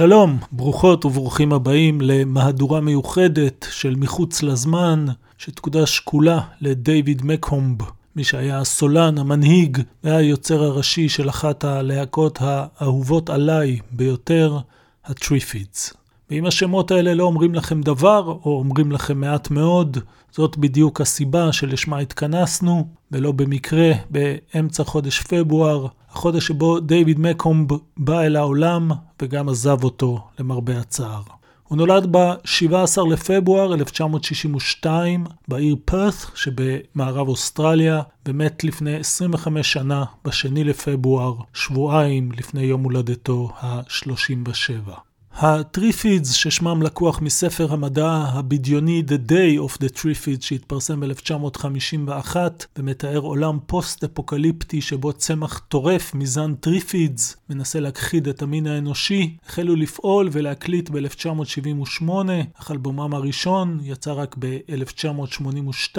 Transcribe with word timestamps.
שלום, 0.00 0.38
ברוכות 0.52 1.04
וברוכים 1.04 1.52
הבאים 1.52 2.00
למהדורה 2.00 2.80
מיוחדת 2.80 3.66
של 3.70 3.96
מחוץ 3.96 4.42
לזמן, 4.42 5.06
שתקודש 5.38 5.98
כולה 5.98 6.40
לדייוויד 6.60 7.22
מקהומב, 7.24 7.76
מי 8.16 8.24
שהיה 8.24 8.58
הסולן, 8.58 9.18
המנהיג, 9.18 9.78
והיוצר 10.04 10.62
הראשי 10.62 11.08
של 11.08 11.28
אחת 11.28 11.64
הלהקות 11.64 12.38
האהובות 12.40 13.30
עליי 13.30 13.78
ביותר, 13.90 14.58
הטריפידס. 15.04 15.94
ואם 16.30 16.46
השמות 16.46 16.90
האלה 16.90 17.14
לא 17.14 17.24
אומרים 17.24 17.54
לכם 17.54 17.80
דבר, 17.80 18.38
או 18.44 18.58
אומרים 18.58 18.92
לכם 18.92 19.20
מעט 19.20 19.50
מאוד, 19.50 19.98
זאת 20.32 20.56
בדיוק 20.56 21.00
הסיבה 21.00 21.52
שלשמה 21.52 21.98
התכנסנו, 21.98 22.86
ולא 23.12 23.32
במקרה, 23.32 23.92
באמצע 24.10 24.84
חודש 24.84 25.20
פברואר, 25.20 25.86
החודש 26.12 26.46
שבו 26.46 26.80
דיוויד 26.80 27.20
מקומב 27.20 27.70
בא 27.96 28.20
אל 28.20 28.36
העולם 28.36 28.90
וגם 29.22 29.48
עזב 29.48 29.84
אותו, 29.84 30.28
למרבה 30.38 30.78
הצער. 30.78 31.22
הוא 31.70 31.76
נולד 31.76 32.16
ב-17 32.16 33.08
לפברואר 33.10 33.74
1962 33.74 35.24
בעיר 35.48 35.76
פרת 35.84 36.14
שבמערב 36.34 37.28
אוסטרליה, 37.28 38.02
ומת 38.28 38.64
לפני 38.64 38.96
25 38.96 39.72
שנה, 39.72 40.04
ב-2 40.24 40.48
לפברואר, 40.54 41.34
שבועיים 41.54 42.32
לפני 42.32 42.62
יום 42.62 42.82
הולדתו 42.82 43.50
ה-37. 43.60 45.09
הטריפידס, 45.34 46.32
ששמם 46.32 46.82
לקוח 46.82 47.20
מספר 47.20 47.72
המדע 47.72 48.10
הבדיוני 48.10 49.02
The 49.08 49.30
Day 49.30 49.68
of 49.68 49.76
the 49.76 49.98
Triffids 49.98 50.40
שהתפרסם 50.40 51.00
ב-1951 51.00 52.36
ומתאר 52.78 53.18
עולם 53.18 53.58
פוסט-אפוקליפטי 53.66 54.80
שבו 54.80 55.12
צמח 55.12 55.58
טורף 55.58 56.14
מזן 56.14 56.54
טריפידס 56.54 57.36
מנסה 57.50 57.80
להכחיד 57.80 58.28
את 58.28 58.42
המין 58.42 58.66
האנושי, 58.66 59.36
החלו 59.46 59.76
לפעול 59.76 60.28
ולהקליט 60.32 60.90
ב-1978, 60.90 62.08
אך 62.54 62.70
אלבומם 62.70 63.14
הראשון 63.14 63.80
יצא 63.82 64.12
רק 64.12 64.36
ב-1982 64.38 65.98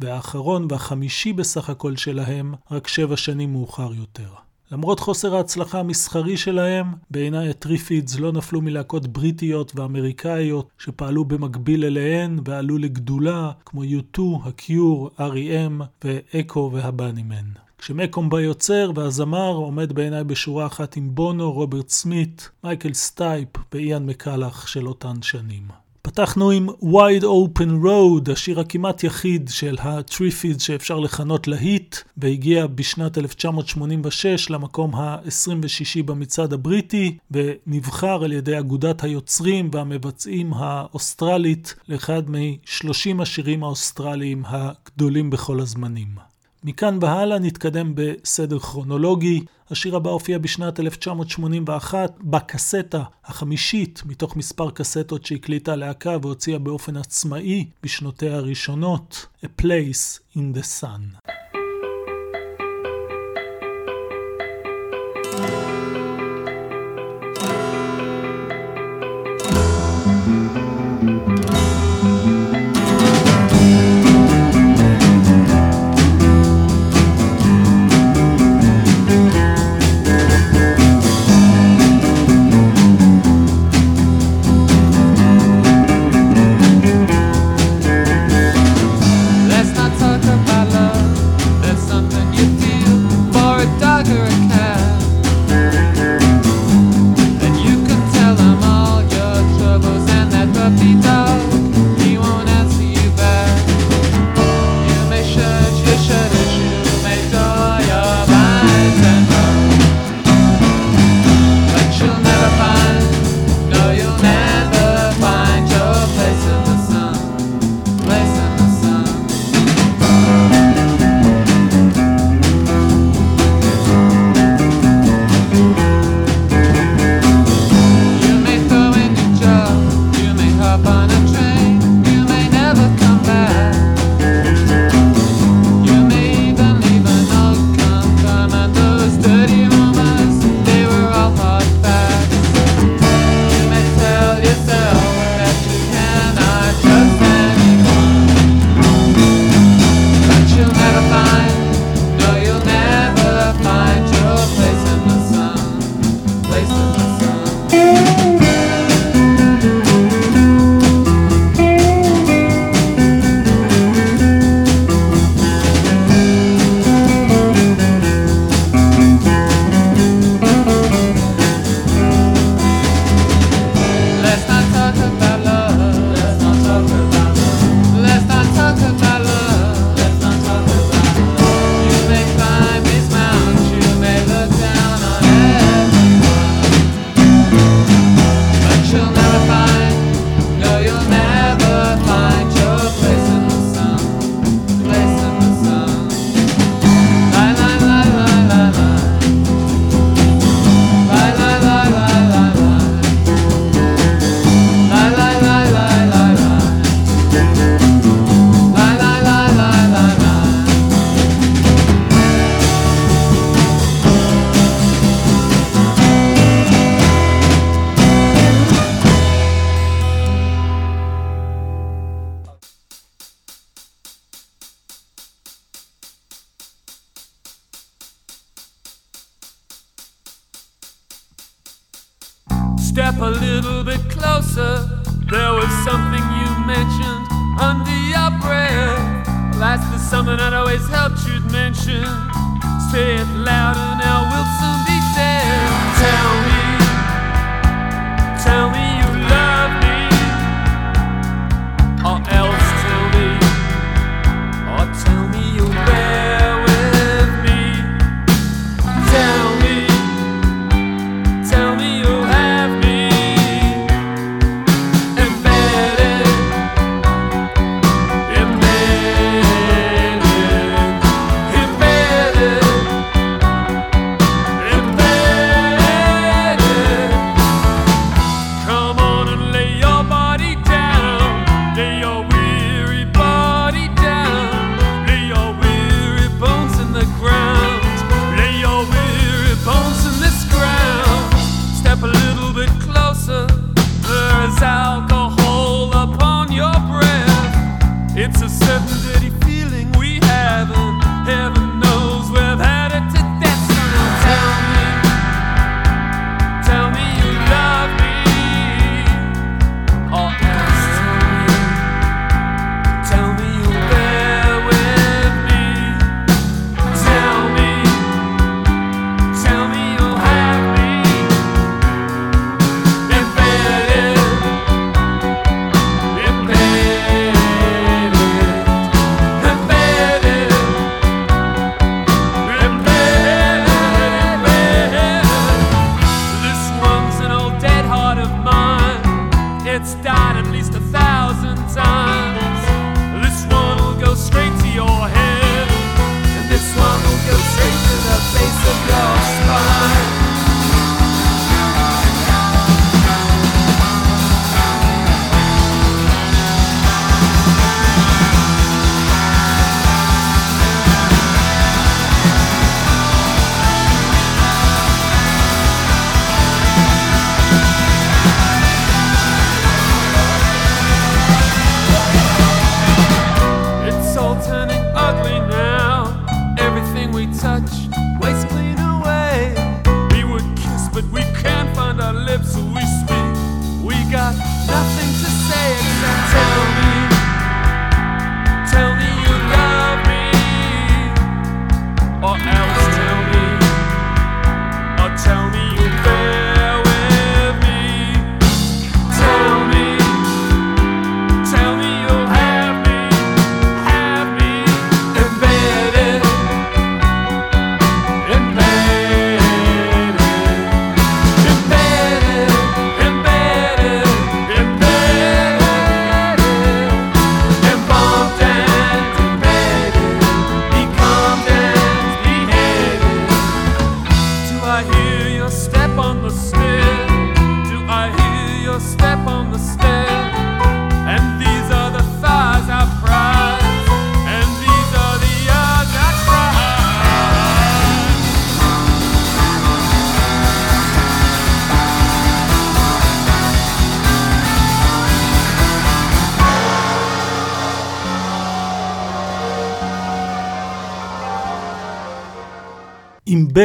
והאחרון 0.00 0.66
והחמישי 0.70 1.32
בסך 1.32 1.70
הכל 1.70 1.96
שלהם 1.96 2.54
רק 2.70 2.88
שבע 2.88 3.16
שנים 3.16 3.52
מאוחר 3.52 3.94
יותר. 3.94 4.47
למרות 4.72 5.00
חוסר 5.00 5.36
ההצלחה 5.36 5.80
המסחרי 5.80 6.36
שלהם, 6.36 6.86
בעיניי 7.10 7.50
הטריפידס 7.50 8.18
לא 8.18 8.32
נפלו 8.32 8.60
מלהקות 8.60 9.06
בריטיות 9.06 9.72
ואמריקאיות 9.74 10.68
שפעלו 10.78 11.24
במקביל 11.24 11.84
אליהן 11.84 12.38
ועלו 12.44 12.78
לגדולה, 12.78 13.52
כמו 13.64 13.82
U2, 13.82 14.20
ה-Cure, 14.42 15.20
R.E.M. 15.20 15.84
ואקו 16.04 16.70
והבאנימן. 16.72 17.46
כשמקומב 17.78 18.30
היוצר 18.30 18.90
והזמר 18.94 19.52
עומד 19.52 19.92
בעיניי 19.92 20.24
בשורה 20.24 20.66
אחת 20.66 20.96
עם 20.96 21.14
בונו, 21.14 21.52
רוברט 21.52 21.88
סמית, 21.88 22.50
מייקל 22.64 22.92
סטייפ 22.92 23.48
ואיאן 23.72 24.06
מקאלוך 24.06 24.66
של 24.66 24.88
אותן 24.88 25.22
שנים. 25.22 25.87
פתחנו 26.08 26.50
עם 26.50 26.68
Wide 26.68 27.22
Open 27.22 27.84
Road, 27.84 28.32
השיר 28.32 28.60
הכמעט 28.60 29.04
יחיד 29.04 29.50
של 29.52 29.76
הטריפידס 29.80 30.60
שאפשר 30.60 30.98
לכנות 30.98 31.48
להיט, 31.48 31.96
והגיע 32.16 32.66
בשנת 32.66 33.18
1986 33.18 34.50
למקום 34.50 34.94
ה-26 34.94 36.02
במצעד 36.04 36.52
הבריטי, 36.52 37.16
ונבחר 37.30 38.24
על 38.24 38.32
ידי 38.32 38.58
אגודת 38.58 39.04
היוצרים 39.04 39.70
והמבצעים 39.72 40.54
האוסטרלית 40.54 41.74
לאחד 41.88 42.30
מ-30 42.30 43.22
השירים 43.22 43.64
האוסטרליים 43.64 44.42
הגדולים 44.46 45.30
בכל 45.30 45.60
הזמנים. 45.60 46.27
מכאן 46.64 46.98
והלאה 47.00 47.38
נתקדם 47.38 47.92
בסדר 47.94 48.58
כרונולוגי. 48.58 49.40
השיר 49.70 49.96
הבא 49.96 50.10
הופיע 50.10 50.38
בשנת 50.38 50.80
1981 50.80 52.12
בקסטה 52.20 53.02
החמישית 53.24 54.02
מתוך 54.06 54.36
מספר 54.36 54.70
קסטות 54.70 55.26
שהקליטה 55.26 55.72
הלהקה 55.72 56.16
והוציאה 56.22 56.58
באופן 56.58 56.96
עצמאי 56.96 57.66
בשנותיה 57.82 58.36
הראשונות, 58.36 59.26
A 59.44 59.48
Place 59.62 60.36
in 60.36 60.58
the 60.58 60.62
Sun. 60.80 61.28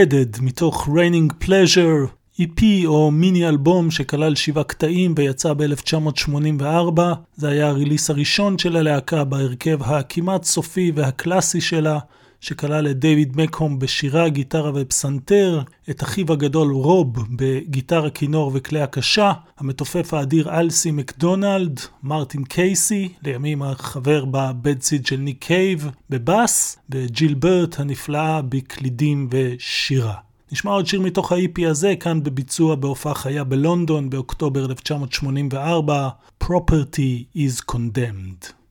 Embedded 0.03 0.41
מתוך 0.41 0.87
Raining 0.87 1.45
Pleasure, 1.45 2.07
EP 2.39 2.61
או 2.85 3.11
מיני 3.11 3.49
אלבום 3.49 3.91
שכלל 3.91 4.35
שבעה 4.35 4.63
קטעים 4.63 5.13
ויצא 5.17 5.53
ב-1984. 5.53 6.99
זה 7.35 7.49
היה 7.49 7.67
ה-release 7.67 8.09
הראשון 8.09 8.57
של 8.57 8.77
הלהקה 8.77 9.23
בהרכב 9.23 9.83
הכמעט 9.83 10.43
סופי 10.43 10.91
והקלאסי 10.95 11.61
שלה. 11.61 11.99
שכלל 12.43 12.87
את 12.87 12.99
דיוויד 12.99 13.41
מקומב 13.41 13.79
בשירה, 13.79 14.29
גיטרה 14.29 14.71
ופסנתר, 14.75 15.61
את 15.89 16.03
אחיו 16.03 16.33
הגדול 16.33 16.71
רוב 16.71 17.15
בגיטרה, 17.35 18.09
כינור 18.09 18.51
וכלי 18.53 18.81
הקשה, 18.81 19.31
המתופף 19.57 20.13
האדיר 20.13 20.59
אלסי 20.59 20.91
מקדונלד, 20.91 21.79
מרטין 22.03 22.43
קייסי, 22.43 23.09
לימים 23.23 23.63
חבר 23.63 24.25
ב-Bad 24.25 24.65
Seeds 24.65 25.05
של 25.05 25.17
ניק 25.17 25.37
קייב, 25.39 25.89
בבאס, 26.09 26.77
וג'יל 26.89 27.33
ברט 27.33 27.79
הנפלאה 27.79 28.41
בקלידים 28.41 29.29
ושירה. 29.31 30.15
נשמע 30.51 30.71
עוד 30.71 30.87
שיר 30.87 31.01
מתוך 31.01 31.31
ה-IP 31.31 31.67
הזה, 31.67 31.93
כאן 31.99 32.23
בביצוע 32.23 32.75
בהופעה 32.75 33.13
חיה 33.13 33.43
בלונדון 33.43 34.09
באוקטובר 34.09 34.65
1984, 34.65 36.09
Property 36.43 37.37
is 37.37 37.71
Condemned. 37.71 38.62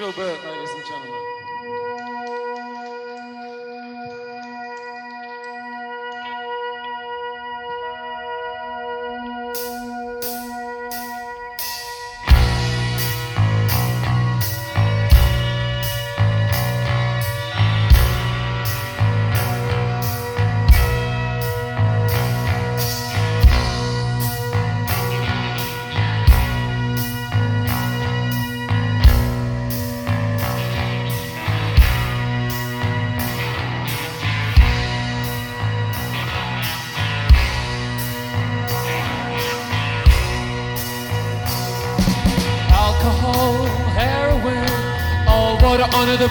Joe 0.00 0.12
Bird, 0.12 0.38
ladies 0.46 0.79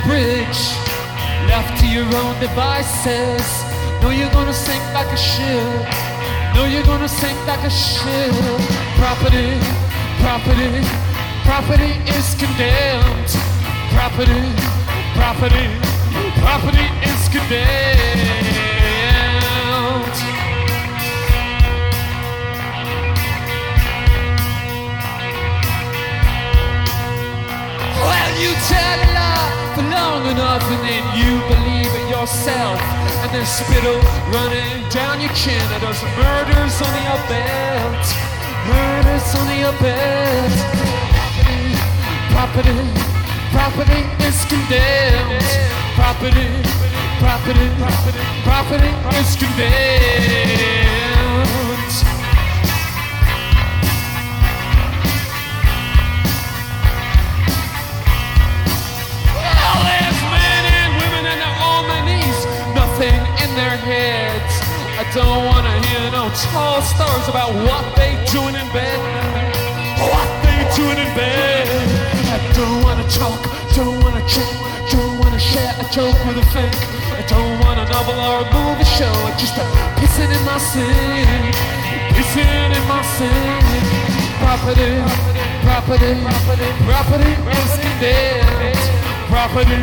bridge. 0.05 0.61
Left 1.47 1.79
to 1.81 1.87
your 1.87 2.05
own 2.05 2.39
devices. 2.39 3.45
Know 4.01 4.11
you're 4.11 4.31
gonna 4.31 4.53
sink 4.53 4.83
like 4.93 5.11
a 5.11 5.17
ship. 5.17 5.81
Know 6.55 6.65
you're 6.65 6.83
gonna 6.83 7.07
sink 7.07 7.37
like 7.47 7.63
a 7.63 7.69
ship. 7.69 8.33
Property, 8.97 9.57
property, 10.23 10.83
property 11.43 11.91
is 12.17 12.35
condemned. 12.35 13.31
Property, 13.95 14.43
property, 15.15 15.67
property 16.43 16.87
is 17.11 17.21
condemned. 17.29 18.59
Well, 28.05 28.31
you 28.41 28.51
tell 28.69 28.99
a 28.99 29.13
lie 29.13 29.58
for 29.79 29.89
long 29.89 30.25
enough 30.27 30.63
and 30.63 30.81
then 30.83 31.03
you 31.15 31.39
believe 31.47 31.91
it 31.99 32.07
yourself. 32.09 32.79
And 33.23 33.31
there's 33.33 33.47
spittle 33.47 33.99
running 34.35 34.83
down 34.89 35.21
your 35.21 35.33
chin 35.33 35.61
and 35.73 35.81
there's 35.83 36.03
murders 36.19 36.75
on 36.83 36.95
your 37.07 37.21
belt. 37.31 38.05
Murders 38.67 39.27
under 39.39 39.57
your 39.63 39.75
belt. 39.79 40.53
Property, 42.35 42.75
property 43.55 44.01
is 44.27 44.37
condemned. 44.51 45.47
Property, 45.95 46.47
property, 47.23 47.67
property, 47.79 48.23
property 48.43 48.91
is 49.19 49.35
condemned. 49.35 51.18
Their 63.59 63.75
heads. 63.75 64.55
I 65.01 65.03
don't 65.11 65.43
wanna 65.51 65.75
hear 65.87 66.03
no 66.15 66.31
tall 66.47 66.79
stories 66.81 67.27
about 67.27 67.51
what 67.67 67.83
they 67.99 68.15
doing 68.31 68.55
in 68.55 68.67
bed. 68.71 68.99
What 69.99 70.29
they 70.43 70.59
doing 70.79 70.99
in 71.05 71.11
bed. 71.11 71.67
I 72.35 72.39
don't 72.55 72.79
wanna 72.85 73.07
talk, 73.19 73.41
don't 73.75 73.99
wanna 74.03 74.23
chat, 74.33 74.53
don't 74.93 75.15
wanna 75.19 75.41
share 75.51 75.73
a 75.83 75.85
joke 75.91 76.19
with 76.25 76.43
a 76.43 76.45
friend. 76.51 76.73
I 77.19 77.23
don't 77.33 77.55
want 77.63 77.77
a 77.83 77.85
novel 77.91 78.15
or 78.27 78.37
a 78.45 78.47
movie 78.55 78.89
show, 78.97 79.15
I 79.27 79.31
just 79.43 79.59
a 79.59 79.65
pissing 79.99 80.31
in 80.37 80.43
my 80.47 80.57
sink, 80.71 81.53
pissing 82.15 82.71
in 82.79 82.85
my 82.87 83.01
sink. 83.15 83.65
Property, 84.43 84.91
property, 85.67 86.11
property, 86.23 86.69
property 86.87 87.31
is 87.59 87.73
condemned. 87.83 89.08
Property, 89.29 89.77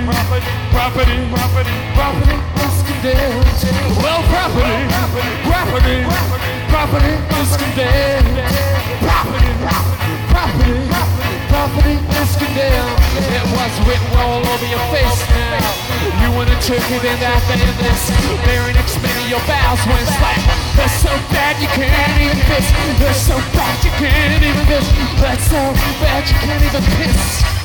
property, 0.75 1.17
property, 1.31 1.77
property. 1.95 2.37
Is 2.67 2.83
condemned. 2.83 3.47
Well, 4.03 4.19
property, 4.27 4.75
property, 5.47 5.99
property. 6.67 7.15
Is 7.39 7.55
condemned. 7.55 8.43
Property, 9.07 9.53
property, 10.35 10.77
property. 11.47 11.95
Is 11.95 12.33
condemned. 12.35 12.99
It 13.23 13.47
was 13.55 13.73
written 13.87 14.11
all 14.19 14.43
over 14.43 14.67
your 14.67 14.83
face 14.91 15.23
now. 15.31 15.87
You 16.23 16.35
wanna 16.35 16.59
took 16.61 16.83
it 16.83 17.05
in 17.07 17.19
that 17.23 17.41
this 17.79 18.11
Bearing 18.45 18.77
expanding 18.77 19.31
your 19.31 19.41
bowels 19.47 19.81
when 19.87 20.03
like 20.21 20.43
They're 20.75 20.99
so 20.99 21.11
bad 21.31 21.55
you 21.63 21.69
can't 21.69 22.19
even 22.21 22.39
piss 22.51 22.67
They're 22.99 23.15
so 23.15 23.37
bad 23.55 23.79
you 23.83 23.91
can't 23.95 24.43
even 24.43 24.67
piss 24.67 24.87
They're 25.23 25.39
so 25.39 25.61
bad 26.03 26.29
you 26.29 26.37
can't 26.43 26.63
even 26.63 26.83
piss 26.99 27.56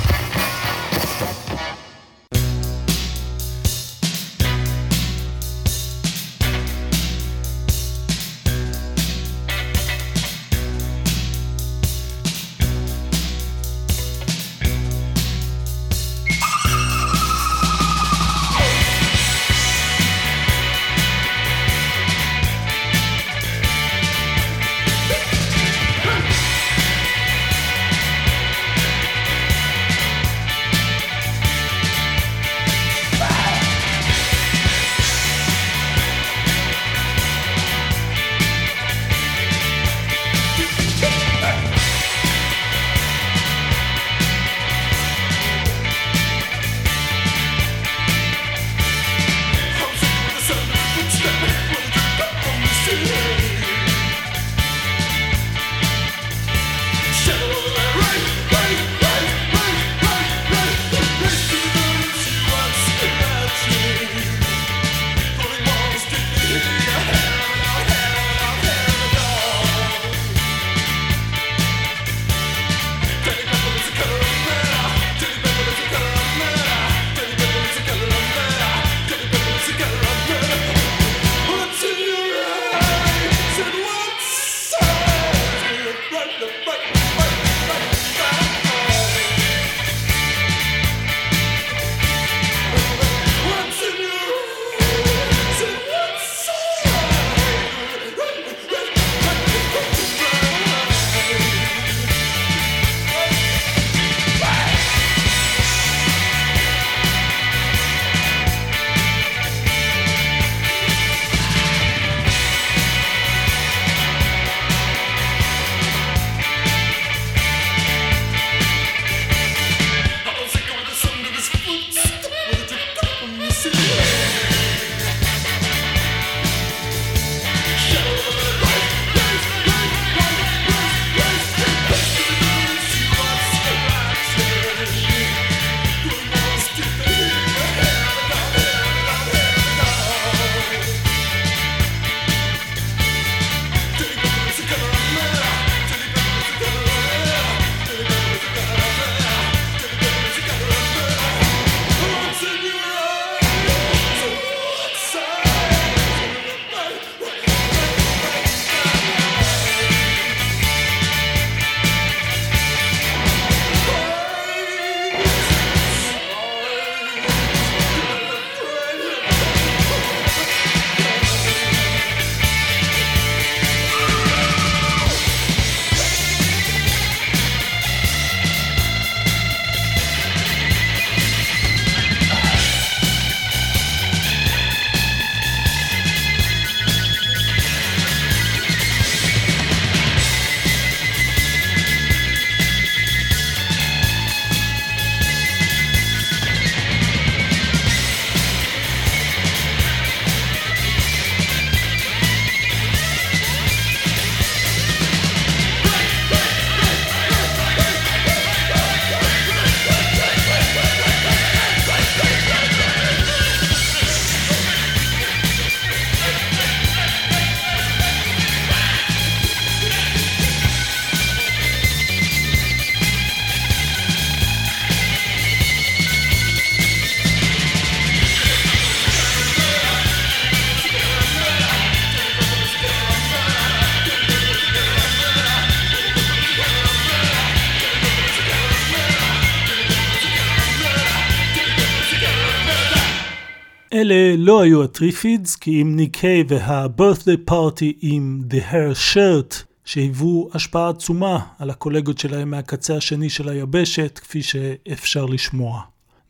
לא 244.43 244.61
היו 244.61 244.83
הטריפידס, 244.83 245.55
כי 245.55 245.81
אם 245.81 245.95
ניק 245.95 246.16
קייב 246.16 246.43
וה-birthday 246.47 247.51
party 247.51 247.93
עם 248.01 248.43
The 248.49 248.71
Hair 248.71 249.13
Shirt, 249.13 249.55
שהיוו 249.85 250.49
השפעה 250.53 250.89
עצומה 250.89 251.39
על 251.59 251.69
הקולגות 251.69 252.17
שלהם 252.17 252.51
מהקצה 252.51 252.95
השני 252.97 253.29
של 253.29 253.49
היבשת, 253.49 254.19
כפי 254.23 254.41
שאפשר 254.43 255.25
לשמוע. 255.25 255.81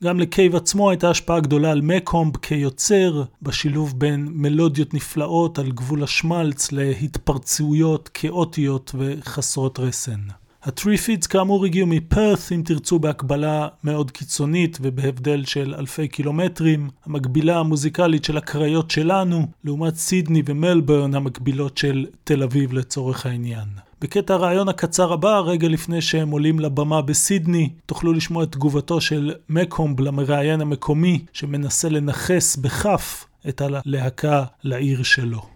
גם 0.04 0.19
לקייב 0.19 0.56
עצמו 0.56 0.89
הייתה 0.89 1.10
השפעה 1.10 1.39
גדולה 1.39 1.71
על 1.71 1.82
מקומב 1.82 2.38
כיוצר, 2.38 3.24
בשילוב 3.41 4.00
בין 4.00 4.28
מלודיות 4.32 4.93
נפלאות 4.93 5.60
על 5.60 5.71
גבול 5.71 6.04
השמאלץ 6.04 6.72
להתפרצויות 6.71 8.10
כאוטיות 8.13 8.95
וחסרות 8.97 9.80
רסן. 9.80 10.19
הטריפידס 10.63 11.28
כאמור 11.28 11.65
הגיעו 11.65 11.88
מפרת, 11.88 12.39
אם 12.52 12.62
תרצו 12.65 13.00
בהקבלה 13.00 13.67
מאוד 13.84 14.12
קיצונית 14.12 14.78
ובהבדל 14.82 15.45
של 15.45 15.76
אלפי 15.78 16.08
קילומטרים, 16.08 16.89
המקבילה 17.06 17.60
המוזיקלית 17.60 18.24
של 18.24 18.38
הקריות 18.38 18.91
שלנו, 18.91 19.47
לעומת 19.63 19.95
סידני 19.95 20.43
ומלברן 20.45 21.15
המקבילות 21.15 21.78
של 21.78 22.06
תל 22.24 22.43
אביב 22.43 22.74
לצורך 22.74 23.26
העניין. 23.26 23.67
בקטע 24.02 24.34
הרעיון 24.34 24.69
הקצר 24.69 25.13
הבא, 25.13 25.39
רגע 25.39 25.67
לפני 25.67 26.02
שהם 26.02 26.30
עולים 26.30 26.60
לבמה 26.60 27.02
בסידני, 27.02 27.69
תוכלו 27.86 28.13
לשמוע 28.13 28.43
את 28.43 28.52
תגובתו 28.52 29.02
של 29.02 29.34
מקומב 29.50 30.00
למראיין 30.00 30.62
המקומי, 30.62 31.26
שמנסה 31.34 31.89
לנכס 31.89 32.56
בכף 32.56 33.26
את 33.50 33.62
הלהקה 33.62 34.43
לעיר 34.63 35.04
שלו. 35.04 35.51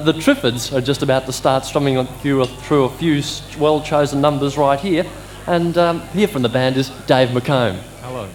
The 0.00 0.12
Triffids 0.12 0.72
are 0.76 0.80
just 0.80 1.02
about 1.02 1.26
to 1.26 1.32
start 1.32 1.64
strumming 1.64 2.06
through 2.06 2.42
a, 2.42 2.46
through 2.46 2.84
a 2.84 2.88
few 2.90 3.22
well 3.58 3.82
chosen 3.82 4.20
numbers 4.20 4.56
right 4.56 4.80
here. 4.80 5.04
And 5.46 5.76
um, 5.76 6.00
here 6.08 6.28
from 6.28 6.42
the 6.42 6.48
band 6.48 6.76
is 6.76 6.90
Dave 7.06 7.28
McComb. 7.30 7.76
Hello. 8.02 8.28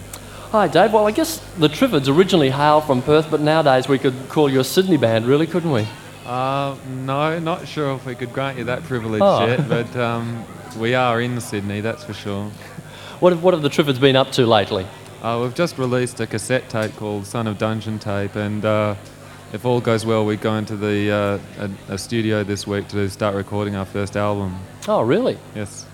Hi, 0.52 0.68
Dave. 0.68 0.92
Well, 0.92 1.06
I 1.06 1.10
guess 1.10 1.38
the 1.58 1.68
Triffids 1.68 2.08
originally 2.14 2.50
hail 2.50 2.80
from 2.80 3.02
Perth, 3.02 3.30
but 3.30 3.40
nowadays 3.40 3.88
we 3.88 3.98
could 3.98 4.14
call 4.28 4.48
you 4.50 4.60
a 4.60 4.64
Sydney 4.64 4.96
band, 4.96 5.26
really, 5.26 5.46
couldn't 5.46 5.72
we? 5.72 5.86
Uh, 6.24 6.76
no, 6.88 7.38
not 7.38 7.66
sure 7.68 7.94
if 7.94 8.04
we 8.06 8.14
could 8.14 8.32
grant 8.32 8.58
you 8.58 8.64
that 8.64 8.82
privilege 8.84 9.22
Oh. 9.22 9.46
yet, 9.46 9.68
but 9.68 9.94
um, 9.96 10.44
we 10.78 10.94
are 10.94 11.20
in 11.20 11.40
Sydney, 11.40 11.80
that's 11.80 12.04
for 12.04 12.14
sure. 12.14 12.50
What 13.18 13.32
have, 13.32 13.42
what 13.42 13.54
have 13.54 13.62
the 13.62 13.70
Triffids 13.70 13.98
been 13.98 14.14
up 14.14 14.30
to 14.32 14.44
lately? 14.46 14.86
Uh, 15.22 15.40
we've 15.42 15.54
just 15.54 15.78
released 15.78 16.20
a 16.20 16.26
cassette 16.26 16.68
tape 16.68 16.94
called 16.96 17.26
Son 17.26 17.46
of 17.46 17.56
Dungeon 17.56 17.98
Tape, 17.98 18.36
and 18.36 18.62
uh, 18.62 18.94
if 19.52 19.64
all 19.64 19.80
goes 19.80 20.04
well, 20.04 20.24
we 20.26 20.36
go 20.36 20.54
into 20.56 20.76
the 20.76 21.10
uh, 21.58 21.66
a, 21.88 21.94
a 21.94 21.98
studio 21.98 22.42
this 22.44 22.66
week 22.66 22.88
to 22.88 23.08
start 23.08 23.34
recording 23.34 23.76
our 23.76 23.84
first 23.86 24.16
album. 24.16 24.56
Oh, 24.88 25.02
really? 25.02 25.38
Yes. 25.54 25.86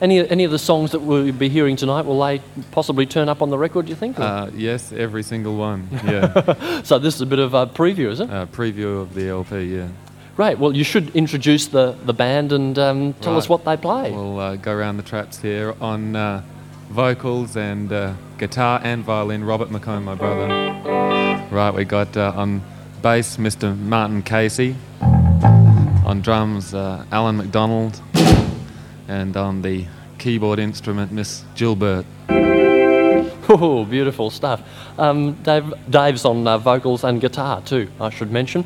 Any, 0.00 0.28
any 0.28 0.42
of 0.42 0.50
the 0.50 0.58
songs 0.58 0.90
that 0.92 1.00
we'll 1.00 1.30
be 1.32 1.48
hearing 1.48 1.76
tonight, 1.76 2.02
will 2.06 2.20
they 2.20 2.42
possibly 2.72 3.06
turn 3.06 3.28
up 3.28 3.40
on 3.40 3.50
the 3.50 3.58
record, 3.58 3.86
do 3.86 3.90
you 3.90 3.96
think? 3.96 4.18
Uh, 4.18 4.50
yes, 4.52 4.92
every 4.92 5.22
single 5.22 5.56
one. 5.56 5.88
Yeah. 6.04 6.82
so 6.82 6.98
this 6.98 7.14
is 7.14 7.20
a 7.20 7.26
bit 7.26 7.38
of 7.38 7.54
a 7.54 7.66
preview, 7.68 8.10
is 8.10 8.18
it? 8.18 8.28
uh, 8.28 8.46
preview 8.46 9.00
of 9.00 9.14
the 9.14 9.28
LP. 9.28 9.76
Yeah. 9.76 9.88
Right, 10.36 10.58
Well, 10.58 10.74
you 10.74 10.82
should 10.82 11.14
introduce 11.14 11.66
the, 11.68 11.92
the 12.04 12.14
band 12.14 12.52
and 12.52 12.76
um, 12.78 13.12
tell 13.20 13.36
us 13.36 13.48
what 13.50 13.64
they 13.64 13.76
play. 13.76 14.10
We'll 14.10 14.40
uh, 14.40 14.56
go 14.56 14.72
around 14.72 14.96
the 14.96 15.02
traps 15.04 15.38
here 15.38 15.74
on 15.80 16.16
uh, 16.16 16.42
vocals 16.88 17.54
and 17.56 17.92
uh, 17.92 18.14
guitar 18.38 18.80
and 18.82 19.04
violin. 19.04 19.44
Robert 19.44 19.68
McComb, 19.68 20.02
my 20.04 20.14
brother. 20.14 20.48
Right, 21.50 21.70
we 21.72 21.84
got 21.84 22.16
uh, 22.16 22.32
on 22.34 22.62
bass 23.02 23.36
Mr. 23.36 23.76
Martin 23.76 24.22
Casey. 24.22 24.76
On 26.06 26.20
drums, 26.22 26.72
uh, 26.72 27.04
Alan 27.10 27.36
McDonald. 27.36 28.00
And 29.08 29.36
on 29.36 29.62
the 29.62 29.86
keyboard 30.18 30.60
instrument, 30.60 31.10
Miss 31.10 31.44
Gilbert. 31.56 32.06
Oh, 33.48 33.84
beautiful 33.84 34.30
stuff. 34.30 34.62
Um, 34.98 35.32
Dave, 35.42 35.74
Dave's 35.90 36.24
on 36.24 36.46
uh, 36.46 36.58
vocals 36.58 37.02
and 37.02 37.20
guitar 37.20 37.60
too, 37.60 37.90
I 38.00 38.08
should 38.08 38.30
mention. 38.30 38.64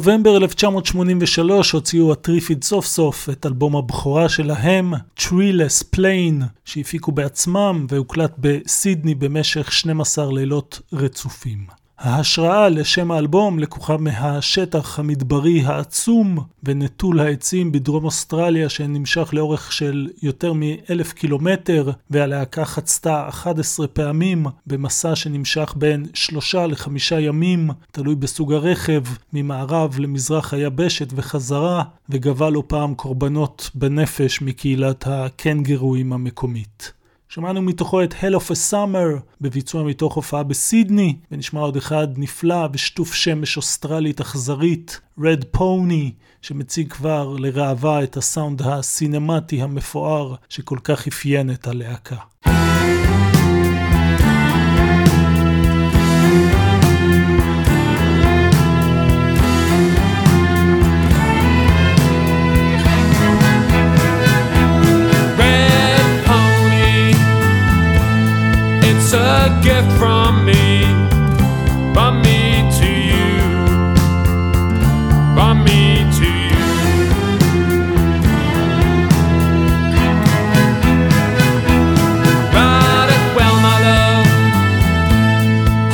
בנובמבר 0.00 0.36
1983 0.36 1.70
הוציאו 1.70 2.12
הטריפיד 2.12 2.64
סוף 2.64 2.86
סוף 2.86 3.28
את 3.28 3.46
אלבום 3.46 3.76
הבכורה 3.76 4.28
שלהם, 4.28 4.92
Treeless 5.18 5.96
Plane, 5.96 6.44
שהפיקו 6.64 7.12
בעצמם 7.12 7.86
והוקלט 7.88 8.32
בסידני 8.38 9.14
במשך 9.14 9.72
12 9.72 10.32
לילות 10.32 10.80
רצופים. 10.92 11.79
ההשראה 12.00 12.68
לשם 12.68 13.10
האלבום 13.10 13.58
לקוחה 13.58 13.96
מהשטח 13.96 14.98
המדברי 14.98 15.62
העצום 15.64 16.38
ונטול 16.62 17.20
העצים 17.20 17.72
בדרום 17.72 18.04
אוסטרליה 18.04 18.68
שנמשך 18.68 19.30
לאורך 19.32 19.72
של 19.72 20.08
יותר 20.22 20.52
מאלף 20.52 21.12
קילומטר 21.12 21.90
והלהקה 22.10 22.64
חצתה 22.64 23.28
11 23.28 23.86
פעמים 23.86 24.46
במסע 24.66 25.16
שנמשך 25.16 25.74
בין 25.76 26.06
שלושה 26.14 26.66
לחמישה 26.66 27.20
ימים, 27.20 27.70
תלוי 27.92 28.14
בסוג 28.14 28.52
הרכב, 28.52 29.02
ממערב 29.32 29.98
למזרח 29.98 30.54
היבשת 30.54 31.08
וחזרה, 31.14 31.82
וגבה 32.08 32.50
לא 32.50 32.62
פעם 32.66 32.94
קורבנות 32.94 33.70
בנפש 33.74 34.42
מקהילת 34.42 35.04
הקנגרואים 35.06 36.12
המקומית. 36.12 36.99
שמענו 37.30 37.62
מתוכו 37.62 38.02
את 38.02 38.12
Hell 38.12 38.34
of 38.34 38.50
a 38.50 38.72
Summer 38.72 39.20
בביצוע 39.40 39.82
מתוך 39.82 40.14
הופעה 40.14 40.42
בסידני, 40.42 41.16
ונשמע 41.30 41.60
עוד 41.60 41.76
אחד 41.76 42.08
נפלא 42.16 42.66
בשטוף 42.66 43.14
שמש 43.14 43.56
אוסטרלית 43.56 44.20
אכזרית, 44.20 45.00
Red 45.18 45.56
Pony, 45.56 46.10
שמציג 46.42 46.92
כבר 46.92 47.36
לראווה 47.38 48.02
את 48.02 48.16
הסאונד 48.16 48.62
הסינמטי 48.62 49.62
המפואר 49.62 50.34
שכל 50.48 50.78
כך 50.84 51.06
אפיין 51.06 51.50
את 51.50 51.66
הלהקה. 51.66 52.16
Gift 69.10 69.90
from 69.98 70.44
me, 70.44 70.82
from 71.92 72.22
me 72.22 72.62
to 72.78 72.86
you, 72.86 73.40
from 75.34 75.64
me 75.64 76.06
to 76.16 76.26
you. 76.26 76.56
Ride 82.54 83.10
it 83.10 83.24
well, 83.34 83.56
my 83.60 83.76
love. 83.88 84.26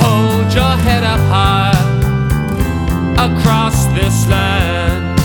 Hold 0.02 0.52
your 0.52 0.76
head 0.84 1.02
up 1.02 1.20
high 1.30 1.72
across 3.14 3.86
this 3.94 4.28
land, 4.28 5.18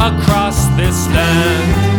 across 0.00 0.68
this 0.76 1.06
land. 1.08 1.95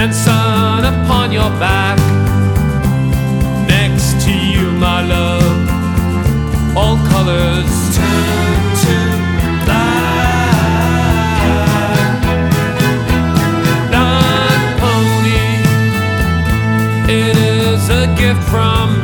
And 0.00 0.14
sun 0.14 0.84
upon 0.86 1.30
your 1.30 1.50
back. 1.60 1.98
Next 3.68 4.24
to 4.24 4.32
you, 4.32 4.72
my 4.72 5.02
love, 5.02 5.68
all 6.74 6.96
colors 7.08 7.96
turn 7.96 8.76
to 8.84 8.96
black. 9.66 11.02
That 13.92 14.60
pony, 14.80 15.44
it 17.12 17.36
is 17.36 17.90
a 17.90 18.06
gift 18.16 18.42
from 18.48 18.99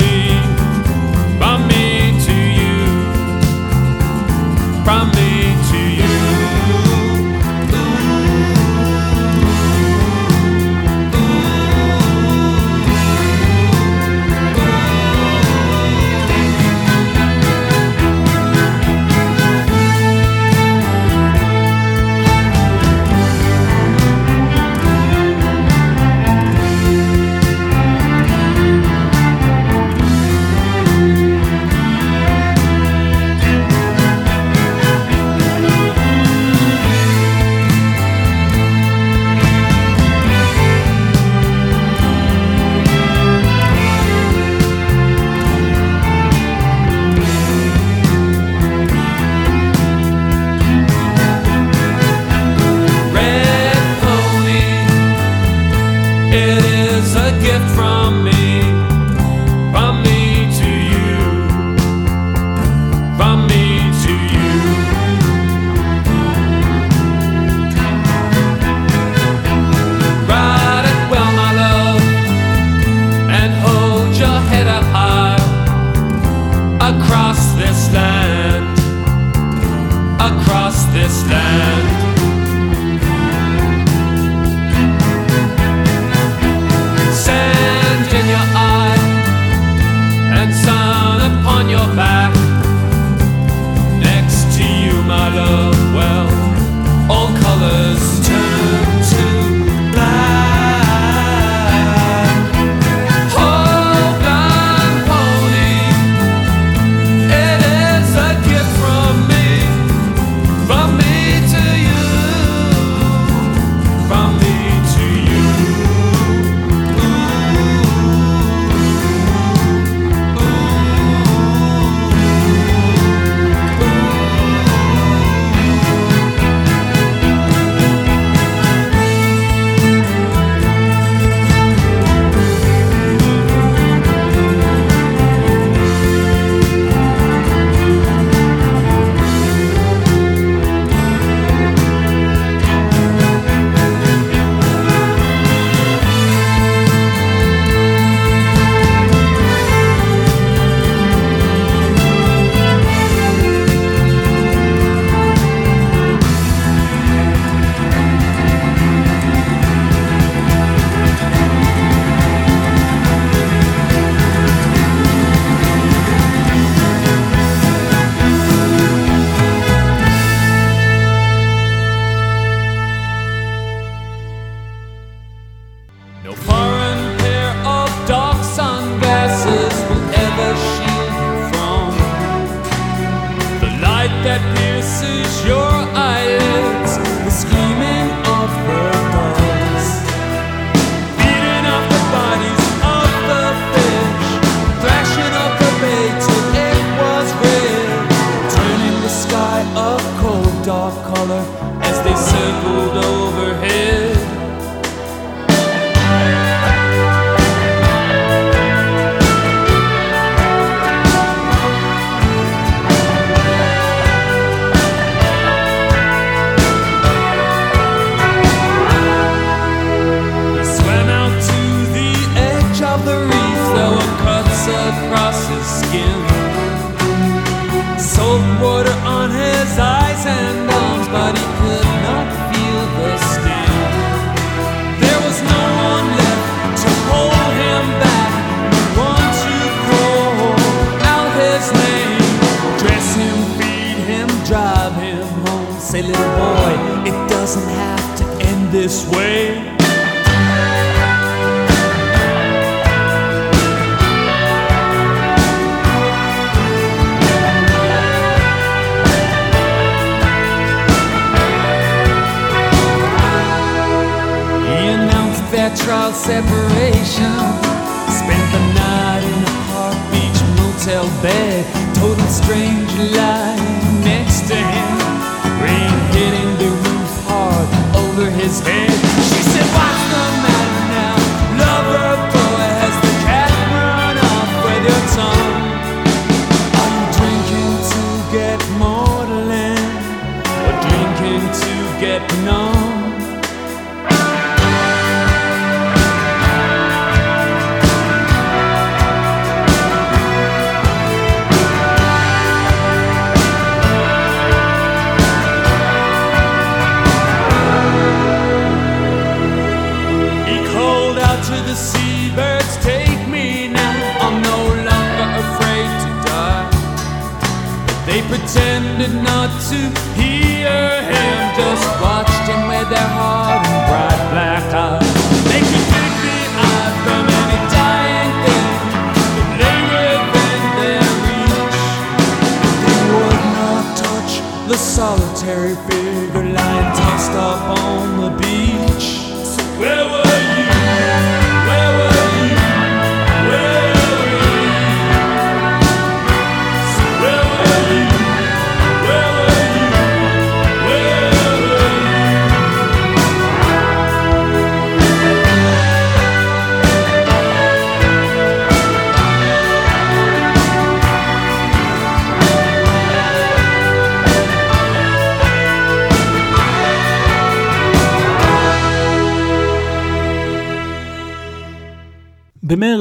to. 319.70 320.35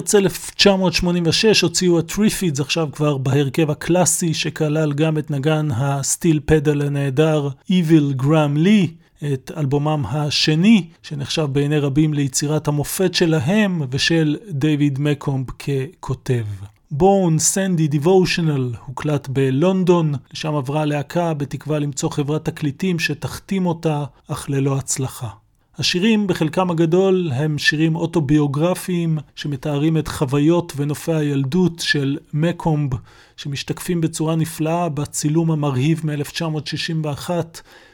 במרץ 0.06 0.16
1986 0.16 1.62
הוציאו 1.62 2.00
הטריפידס 2.00 2.60
עכשיו 2.60 2.90
כבר 2.92 3.18
בהרכב 3.18 3.72
הקלאסי 3.72 4.34
שכלל 4.34 4.94
גם 4.94 5.18
את 5.18 5.32
נגן 5.32 5.68
ה-steel 5.72 6.40
pedal 6.46 6.82
הנהדר 6.82 7.50
Evil 7.70 8.14
גרהאם 8.16 8.58
לי, 8.58 8.88
את 9.34 9.52
אלבומם 9.58 10.06
השני 10.10 10.88
שנחשב 11.04 11.46
בעיני 11.52 11.80
רבים 11.80 12.14
ליצירת 12.14 12.68
המופת 12.68 13.14
שלהם 13.14 13.82
ושל 13.92 14.38
דיוויד 14.50 15.00
מקומב 15.00 15.46
ככותב. 15.50 16.46
Born 16.92 17.40
Sandy 17.40 17.88
Devotional 17.88 18.74
הוקלט 18.86 19.28
בלונדון, 19.28 20.14
לשם 20.34 20.56
עברה 20.56 20.82
הלהקה 20.82 21.34
בתקווה 21.34 21.80
למצוא 21.80 22.10
חברת 22.10 22.46
תקליטים 22.46 23.00
שתחתים 23.00 23.66
אותה, 23.66 24.04
אך 24.28 24.50
ללא 24.50 24.78
הצלחה. 24.78 25.30
השירים 25.78 26.28
בחלקם 26.28 26.72
הגדול 26.72 27.32
הם 27.34 27.58
שירים 27.58 27.96
אוטוביוגרפיים 27.96 29.18
שמתארים 29.36 29.98
את 29.98 30.08
חוויות 30.08 30.74
ונופי 30.76 31.14
הילדות 31.14 31.80
של 31.80 32.18
מקומב 32.34 32.94
שמשתקפים 33.38 34.02
בצורה 34.02 34.36
נפלאה 34.36 34.90
בצילום 34.90 35.52
המרהיב 35.52 36.02
מ-1961 36.04 37.30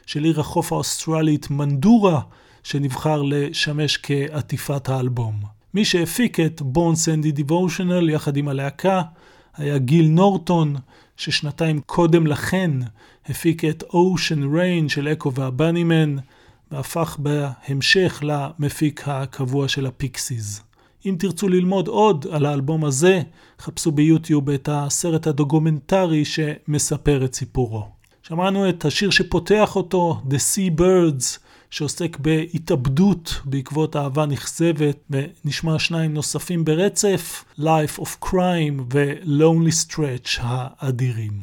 של 0.06 0.24
עיר 0.24 0.40
החוף 0.40 0.72
האוסטרלית 0.72 1.50
מנדורה 1.50 2.20
שנבחר 2.62 3.22
לשמש 3.22 3.98
כעטיפת 4.02 4.88
האלבום. 4.88 5.34
מי 5.74 5.84
שהפיק 5.84 6.40
את 6.40 6.62
בורן 6.62 6.94
סנדי 6.94 7.32
דיבושנל 7.32 8.10
יחד 8.10 8.36
עם 8.36 8.48
הלהקה 8.48 9.02
היה 9.56 9.78
גיל 9.78 10.08
נורטון 10.08 10.76
ששנתיים 11.16 11.80
קודם 11.86 12.26
לכן 12.26 12.70
הפיק 13.26 13.64
את 13.64 13.82
Ocean 13.82 14.54
Rain 14.54 14.88
של 14.88 15.08
אקו 15.08 15.32
והבאנימן 15.34 16.16
והפך 16.72 17.16
בהמשך 17.18 18.22
למפיק 18.22 19.02
הקבוע 19.06 19.68
של 19.68 19.86
הפיקסיס. 19.86 20.62
אם 21.06 21.16
תרצו 21.18 21.48
ללמוד 21.48 21.88
עוד 21.88 22.26
על 22.30 22.46
האלבום 22.46 22.84
הזה, 22.84 23.22
חפשו 23.60 23.92
ביוטיוב 23.92 24.50
את 24.50 24.68
הסרט 24.72 25.26
הדוקומנטרי 25.26 26.24
שמספר 26.24 27.24
את 27.24 27.34
סיפורו. 27.34 27.88
שמענו 28.22 28.68
את 28.68 28.84
השיר 28.84 29.10
שפותח 29.10 29.76
אותו, 29.76 30.20
The 30.28 30.34
Seabirds, 30.34 31.38
שעוסק 31.70 32.18
בהתאבדות 32.18 33.40
בעקבות 33.44 33.96
אהבה 33.96 34.26
נכזבת, 34.26 34.96
ונשמע 35.10 35.78
שניים 35.78 36.14
נוספים 36.14 36.64
ברצף, 36.64 37.44
Life 37.58 38.00
of 38.00 38.24
Crime 38.24 38.82
ו-Lonely 38.92 39.86
Stretch 39.86 40.40
האדירים. 40.40 41.42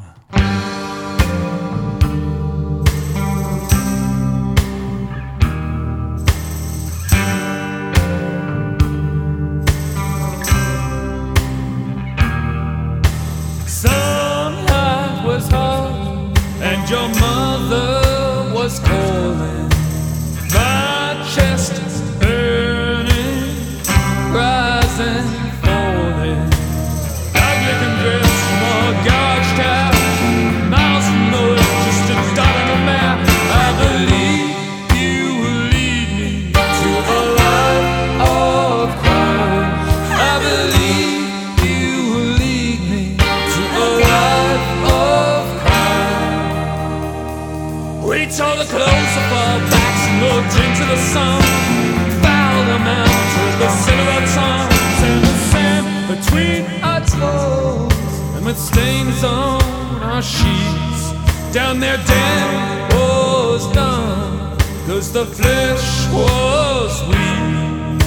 Stains 59.20 59.24
on 59.24 60.04
our 60.04 60.22
sheets, 60.22 61.12
down 61.54 61.80
there 61.80 61.98
damn 61.98 62.90
was 62.96 63.72
done. 63.74 64.58
Cause 64.86 65.12
the 65.12 65.26
flesh 65.26 66.08
was 66.14 67.02
weak. 67.08 68.02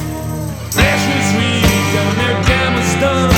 Flesh 0.73 1.05
was 1.15 1.29
weak, 1.39 1.93
down 1.95 2.17
there 2.17 2.43
damn 2.45 2.75
was 2.75 2.95
done. 3.01 3.32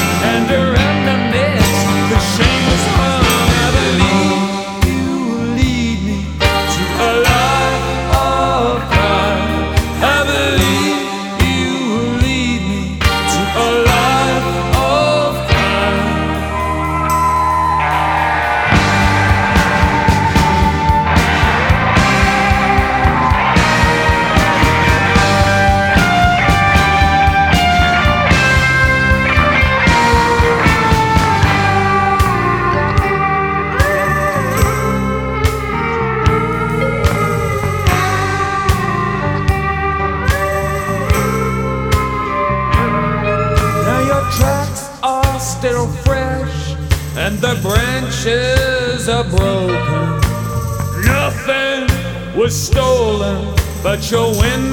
But 53.95 54.11
your 54.11 54.33
window 54.41 54.64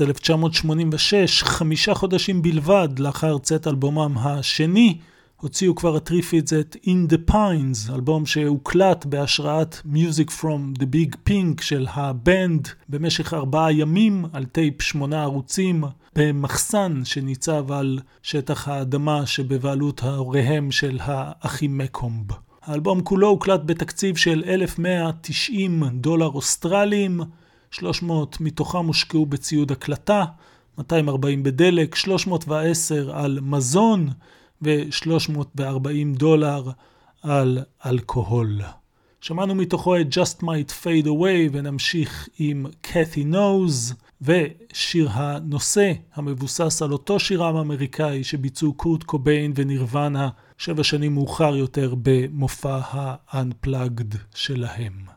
באוגוסט 0.00 0.02
1986, 0.02 1.42
חמישה 1.42 1.94
חודשים 1.94 2.42
בלבד 2.42 2.88
לאחר 2.98 3.38
צאת 3.38 3.66
אלבומם 3.66 4.18
השני, 4.18 4.98
הוציאו 5.40 5.74
כבר 5.74 5.96
הטריפידס 5.96 6.52
את 6.52 6.76
In 6.84 7.12
the 7.12 7.30
Pines, 7.30 7.94
אלבום 7.94 8.26
שהוקלט 8.26 9.04
בהשראת 9.04 9.76
Music 9.92 10.30
From 10.40 10.78
the 10.78 10.82
Big 10.82 11.16
Pink 11.28 11.62
של 11.62 11.86
הבנד 11.90 12.68
במשך 12.88 13.34
ארבעה 13.34 13.72
ימים 13.72 14.24
על 14.32 14.44
טייפ 14.44 14.82
שמונה 14.82 15.22
ערוצים 15.22 15.84
במחסן 16.16 17.04
שניצב 17.04 17.72
על 17.72 17.98
שטח 18.22 18.68
האדמה 18.68 19.26
שבבעלות 19.26 20.02
הוריהם 20.02 20.70
של 20.70 20.98
האחים 21.02 21.78
מקומב. 21.78 22.32
האלבום 22.62 23.00
כולו 23.00 23.28
הוקלט 23.28 23.60
בתקציב 23.66 24.16
של 24.16 24.44
1,190 24.46 25.82
דולר 25.92 26.26
אוסטרלים, 26.26 27.20
300 27.78 28.40
מתוכם 28.40 28.86
הושקעו 28.86 29.26
בציוד 29.26 29.72
הקלטה, 29.72 30.24
240 30.78 31.42
בדלק, 31.42 31.94
310 31.94 33.16
על 33.16 33.38
מזון 33.42 34.08
ו-340 34.62 36.16
דולר 36.16 36.70
על 37.22 37.58
אלכוהול. 37.86 38.60
שמענו 39.20 39.54
מתוכו 39.54 39.96
את 39.96 40.06
Just 40.12 40.42
Might 40.42 40.70
Fade 40.82 41.06
Away 41.06 41.50
ונמשיך 41.52 42.28
עם 42.38 42.66
Cathy 42.86 43.32
Knows 43.32 43.94
ושיר 44.22 45.08
הנושא 45.12 45.92
המבוסס 46.14 46.82
על 46.82 46.92
אותו 46.92 47.20
שירם 47.20 47.56
אמריקאי 47.56 48.24
שביצעו 48.24 48.74
קורט 48.74 49.02
קוביין 49.02 49.52
ונירוונה 49.54 50.28
שבע 50.58 50.84
שנים 50.84 51.14
מאוחר 51.14 51.56
יותר 51.56 51.94
במופע 52.02 52.76
ה-unplugged 52.76 54.16
שלהם. 54.34 55.15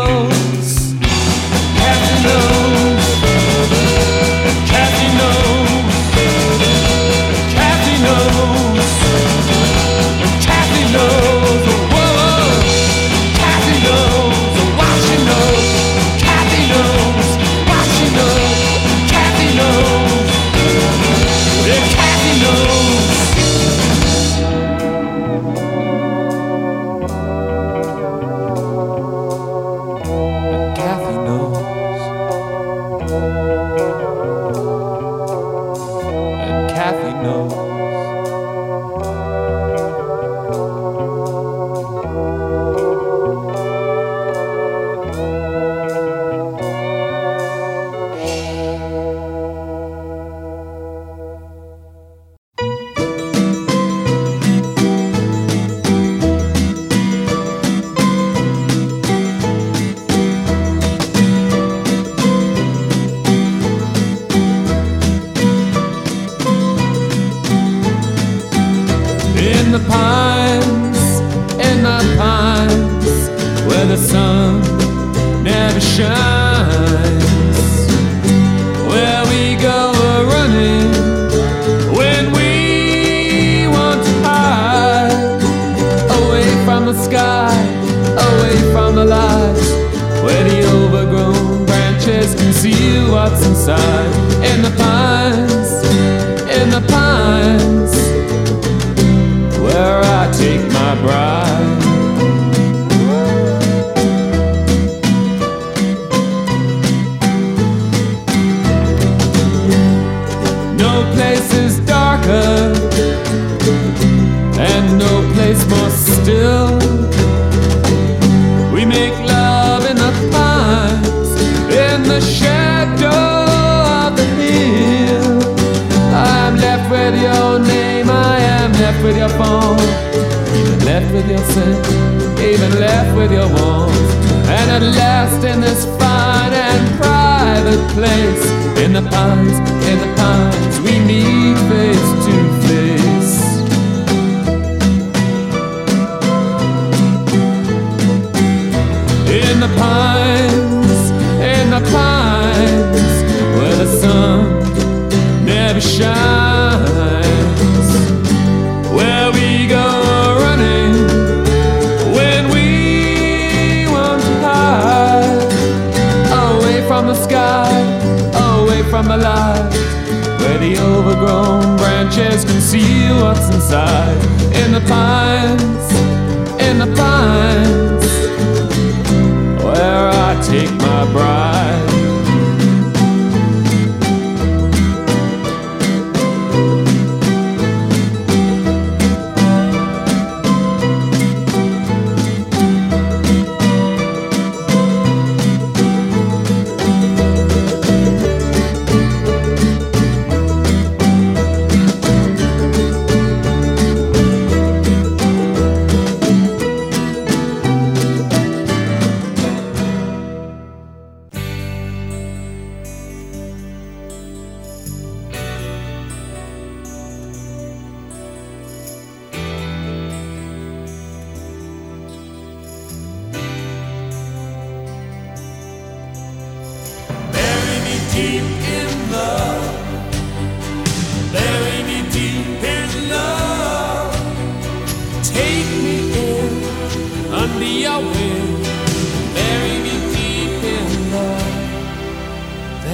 Oh. 0.00 0.37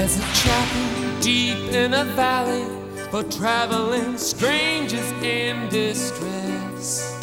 There's 0.06 0.18
a 0.18 0.34
chapel 0.34 1.20
deep 1.22 1.72
in 1.72 1.94
a 1.94 2.04
valley 2.04 2.66
for 3.10 3.22
traveling 3.22 4.18
strangers 4.18 5.10
in 5.22 5.66
distress. 5.70 7.18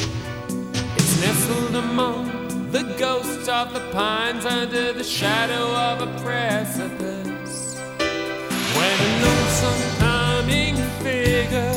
It's 0.95 1.21
nestled 1.21 1.75
among 1.75 2.71
the 2.71 2.81
ghosts 2.97 3.47
of 3.47 3.71
the 3.75 3.87
pines 3.91 4.47
under 4.47 4.93
the 4.93 5.03
shadow 5.03 5.67
of 5.75 6.01
a 6.01 6.23
precipice. 6.23 7.20
When 9.61 10.75
a 10.75 10.89
figure 11.03 11.73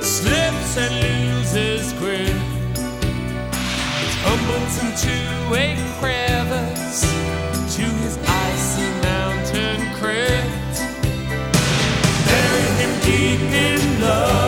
slips 0.00 0.76
and 0.76 0.94
loses 1.02 1.92
grip, 1.94 2.28
it 4.00 4.12
tumbles 4.22 4.74
into 4.84 5.16
a 5.52 5.76
crevice 5.98 7.00
to 7.74 7.82
his 7.82 8.16
icy 8.18 8.88
mountain 9.02 9.80
crypt. 9.98 10.74
Bury 12.26 12.66
him 12.78 12.92
deep 13.00 13.40
in 13.40 14.00
love. 14.00 14.41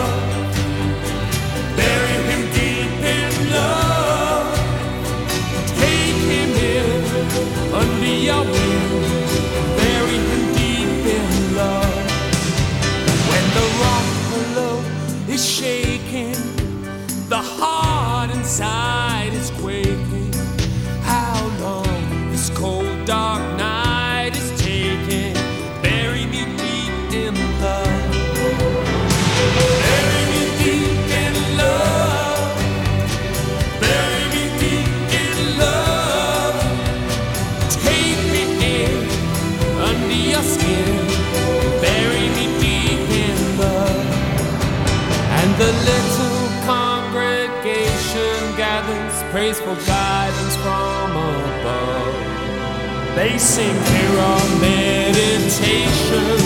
They 53.54 53.60
sing 53.60 53.84
here 53.84 54.18
on 54.18 54.60
meditation. 54.60 56.38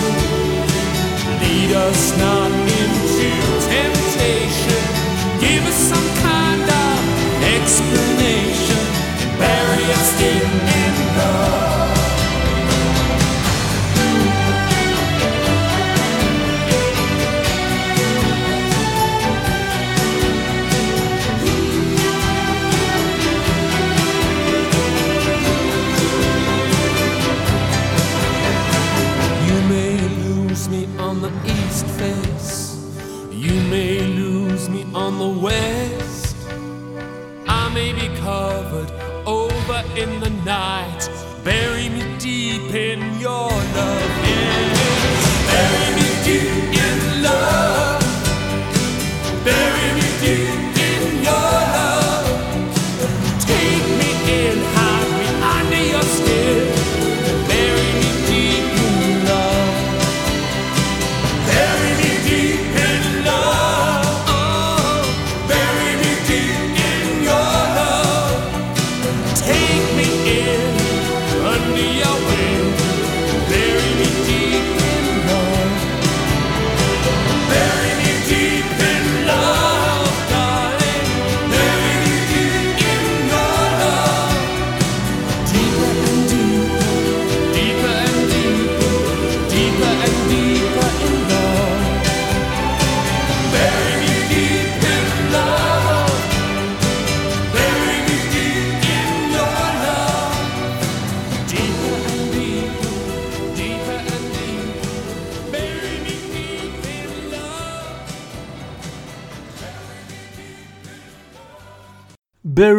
Lead 1.41 1.71
us 1.75 2.15
not 2.19 2.58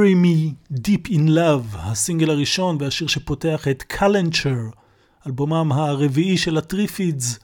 Bury 0.00 0.14
Me 0.14 0.54
Deep 0.72 1.08
in 1.08 1.28
Love, 1.28 1.76
הסינגל 1.76 2.30
הראשון 2.30 2.76
והשיר 2.80 3.06
שפותח 3.06 3.68
את 3.68 3.82
Calenture, 3.82 4.56
אלבומם 5.26 5.72
הרביעי 5.72 6.38
של 6.38 6.58
הטריפידס, 6.58 7.38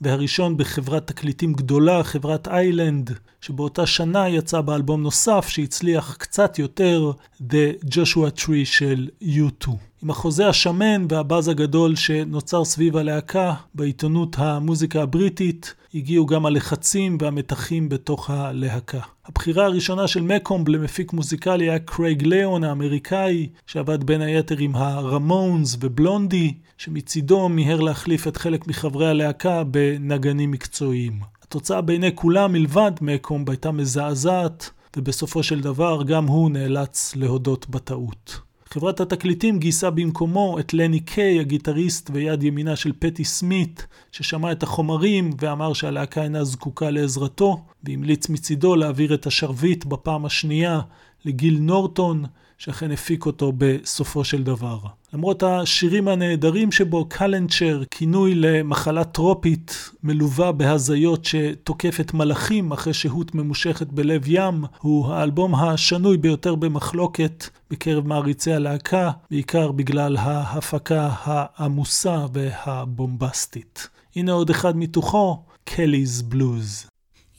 והראשון 0.00 0.56
בחברת 0.56 1.06
תקליטים 1.06 1.52
גדולה, 1.52 2.04
חברת 2.04 2.48
איילנד, 2.48 3.10
שבאותה 3.40 3.86
שנה 3.86 4.28
יצא 4.28 4.60
באלבום 4.60 5.02
נוסף 5.02 5.48
שהצליח 5.48 6.16
קצת 6.18 6.58
יותר, 6.58 7.12
The 7.40 7.84
Joshua 7.84 8.40
Tree 8.40 8.64
של 8.64 9.08
U2. 9.22 9.70
עם 10.02 10.10
החוזה 10.10 10.48
השמן 10.48 11.06
והבאז 11.08 11.48
הגדול 11.48 11.96
שנוצר 11.96 12.64
סביב 12.64 12.96
הלהקה 12.96 13.54
בעיתונות 13.74 14.36
המוזיקה 14.38 15.02
הבריטית, 15.02 15.74
הגיעו 15.94 16.26
גם 16.26 16.46
הלחצים 16.46 17.18
והמתחים 17.20 17.88
בתוך 17.88 18.30
הלהקה. 18.30 19.00
הבחירה 19.26 19.64
הראשונה 19.64 20.08
של 20.08 20.22
מקומב 20.22 20.68
למפיק 20.68 21.12
מוזיקלי 21.12 21.70
היה 21.70 21.78
קרייג 21.78 22.22
ליאון 22.26 22.64
האמריקאי, 22.64 23.48
שעבד 23.66 24.04
בין 24.04 24.20
היתר 24.20 24.58
עם 24.58 24.74
הרמונס 24.74 25.76
ובלונדי, 25.80 26.54
שמצידו 26.78 27.48
מיהר 27.48 27.80
להחליף 27.80 28.28
את 28.28 28.36
חלק 28.36 28.66
מחברי 28.66 29.08
הלהקה 29.08 29.64
בנגנים 29.64 30.50
מקצועיים. 30.50 31.20
התוצאה 31.42 31.80
בעיני 31.80 32.10
כולם 32.14 32.52
מלבד 32.52 32.92
מקומב 33.00 33.50
הייתה 33.50 33.70
מזעזעת, 33.70 34.70
ובסופו 34.96 35.42
של 35.42 35.60
דבר 35.60 36.02
גם 36.02 36.26
הוא 36.26 36.50
נאלץ 36.50 37.16
להודות 37.16 37.68
בטעות. 37.68 38.49
חברת 38.74 39.00
התקליטים 39.00 39.58
גייסה 39.58 39.90
במקומו 39.90 40.58
את 40.58 40.74
לני 40.74 41.00
קיי, 41.00 41.40
הגיטריסט 41.40 42.10
ויד 42.12 42.42
ימינה 42.42 42.76
של 42.76 42.92
פטי 42.98 43.24
סמית, 43.24 43.86
ששמע 44.12 44.52
את 44.52 44.62
החומרים 44.62 45.30
ואמר 45.40 45.72
שהלהקה 45.72 46.22
אינה 46.22 46.44
זקוקה 46.44 46.90
לעזרתו, 46.90 47.64
והמליץ 47.84 48.28
מצידו 48.28 48.76
להעביר 48.76 49.14
את 49.14 49.26
השרביט 49.26 49.84
בפעם 49.84 50.24
השנייה 50.24 50.80
לגיל 51.24 51.58
נורטון, 51.60 52.24
שאכן 52.58 52.90
הפיק 52.90 53.26
אותו 53.26 53.52
בסופו 53.58 54.24
של 54.24 54.42
דבר. 54.42 54.78
למרות 55.12 55.42
השירים 55.42 56.08
הנהדרים 56.08 56.72
שבו, 56.72 57.08
קלנצ'ר, 57.08 57.82
כינוי 57.90 58.34
למחלה 58.34 59.04
טרופית 59.04 59.90
מלווה 60.02 60.52
בהזיות 60.52 61.24
שתוקפת 61.24 62.14
מלאכים 62.14 62.72
אחרי 62.72 62.94
שהות 62.94 63.34
ממושכת 63.34 63.86
בלב 63.86 64.22
ים, 64.26 64.64
הוא 64.78 65.06
האלבום 65.06 65.54
השנוי 65.54 66.16
ביותר 66.16 66.54
במחלוקת 66.54 67.48
בקרב 67.70 68.06
מעריצי 68.06 68.52
הלהקה, 68.52 69.10
בעיקר 69.30 69.72
בגלל 69.72 70.16
ההפקה 70.16 71.10
העמוסה 71.22 72.26
והבומבסטית. 72.32 73.88
הנה 74.16 74.32
עוד 74.32 74.50
אחד 74.50 74.76
מתוכו, 74.76 75.42
קלי's 75.70 76.22
בלוז. 76.24 76.86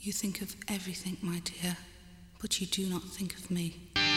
You 0.00 0.12
think 0.12 0.36
of 0.42 0.68
everything, 0.68 1.16
my 1.22 1.38
dear, 1.48 1.76
but 2.42 2.60
you 2.60 2.66
do 2.66 2.82
not 2.94 3.04
think 3.16 3.30
of 3.38 3.50
me. 3.50 4.11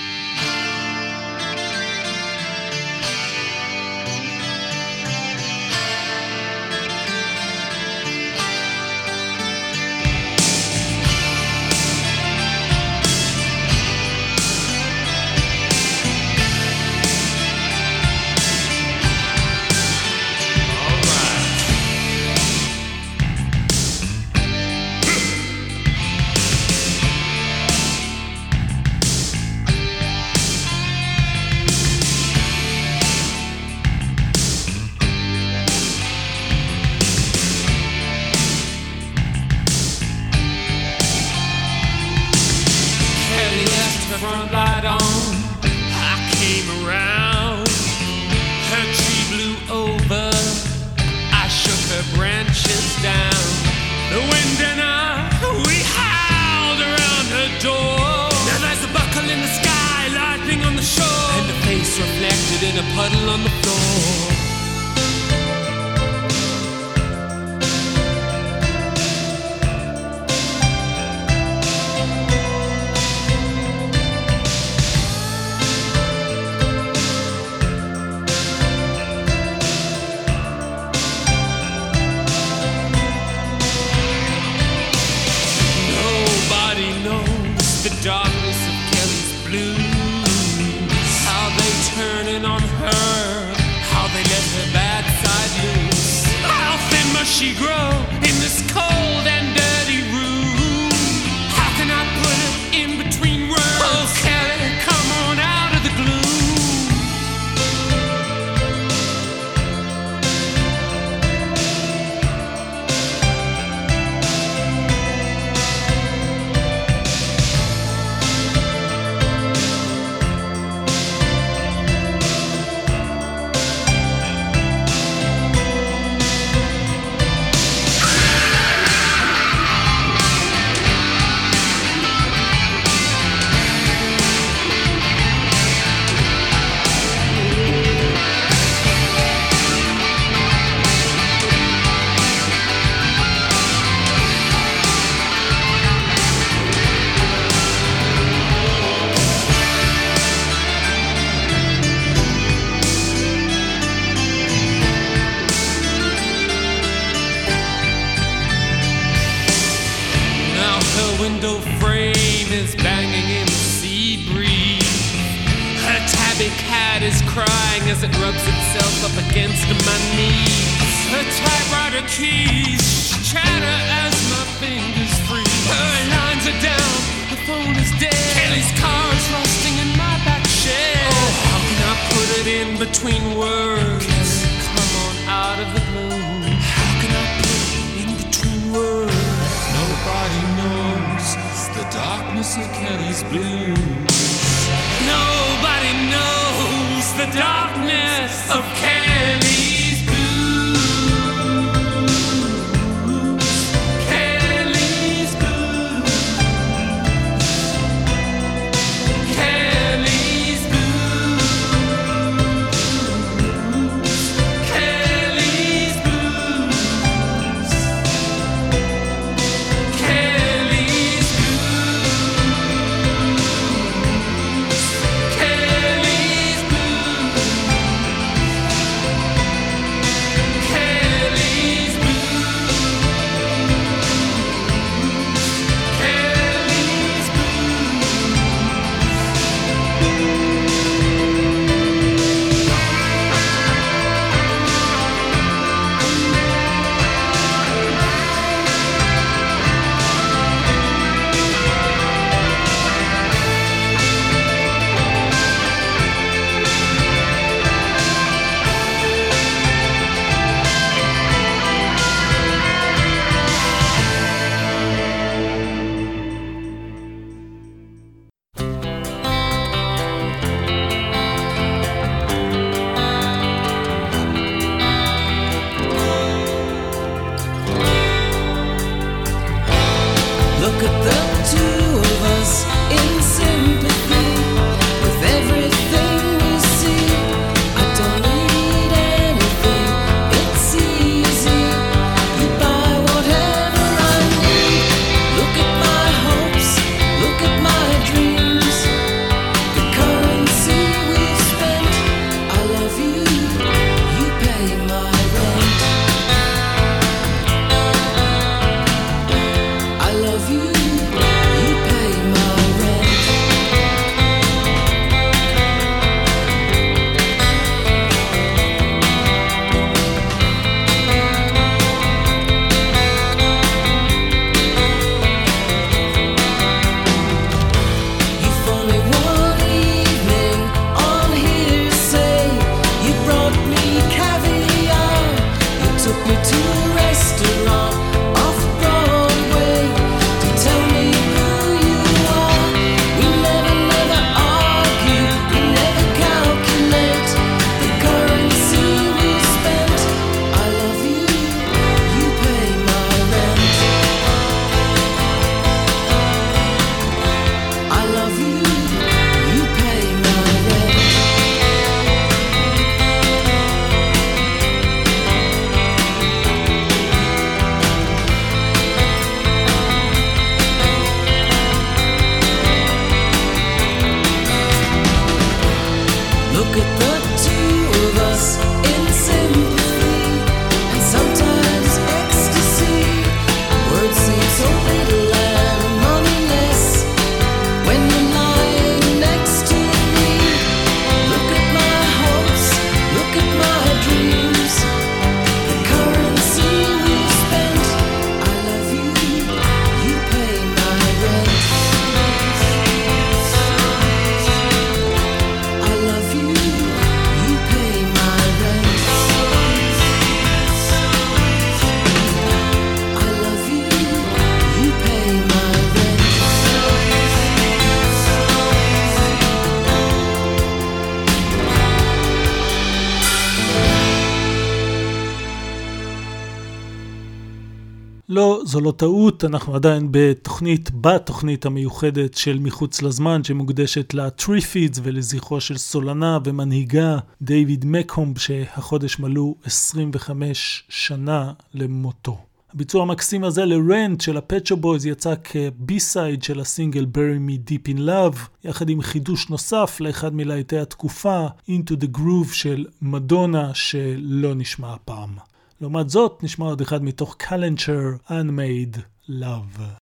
זו 428.75 428.81
לא 428.81 428.91
טעות, 428.91 429.43
אנחנו 429.43 429.75
עדיין 429.75 430.07
בתוכנית, 430.11 430.91
בתוכנית 431.01 431.65
המיוחדת 431.65 432.33
של 432.33 432.59
מחוץ 432.59 433.01
לזמן, 433.01 433.43
שמוקדשת 433.43 434.13
לטריפידס 434.13 434.99
ולזכרו 435.03 435.61
של 435.61 435.77
סולנה 435.77 436.39
ומנהיגה 436.45 437.17
דיוויד 437.41 437.85
מקומב, 437.87 438.33
שהחודש 438.37 439.19
מלאו 439.19 439.55
25 439.63 440.83
שנה 440.89 441.51
למותו. 441.73 442.37
הביצוע 442.73 443.01
המקסים 443.01 443.43
הזה 443.43 443.65
ל-Rent 443.65 444.21
של 444.21 444.37
הפט 444.37 444.54
שופ 444.54 444.77
בויז 444.77 445.05
יצא 445.05 445.33
כ-B-side 445.43 446.43
של 446.43 446.59
הסינגל 446.59 447.05
Bury 447.13 447.49
Me 447.49 447.69
Deep 447.69 447.95
in 447.95 447.99
Love, 447.99 448.37
יחד 448.63 448.89
עם 448.89 449.01
חידוש 449.01 449.49
נוסף 449.49 449.97
לאחד 449.99 450.33
מלהיטי 450.33 450.77
התקופה, 450.77 451.47
Into 451.69 451.93
the 452.01 452.17
Groove 452.17 452.53
של 452.53 452.85
מדונה, 453.01 453.73
שלא 453.73 454.55
נשמע 454.55 454.93
הפעם. 454.93 455.54
לעומת 455.81 456.09
זאת, 456.09 456.43
נשמע 456.43 456.65
עוד 456.65 456.81
אחד 456.81 457.03
מתוך 457.03 457.35
קלנצ'ר 457.39 458.09
Unmade 458.27 458.99
Love. 459.29 460.04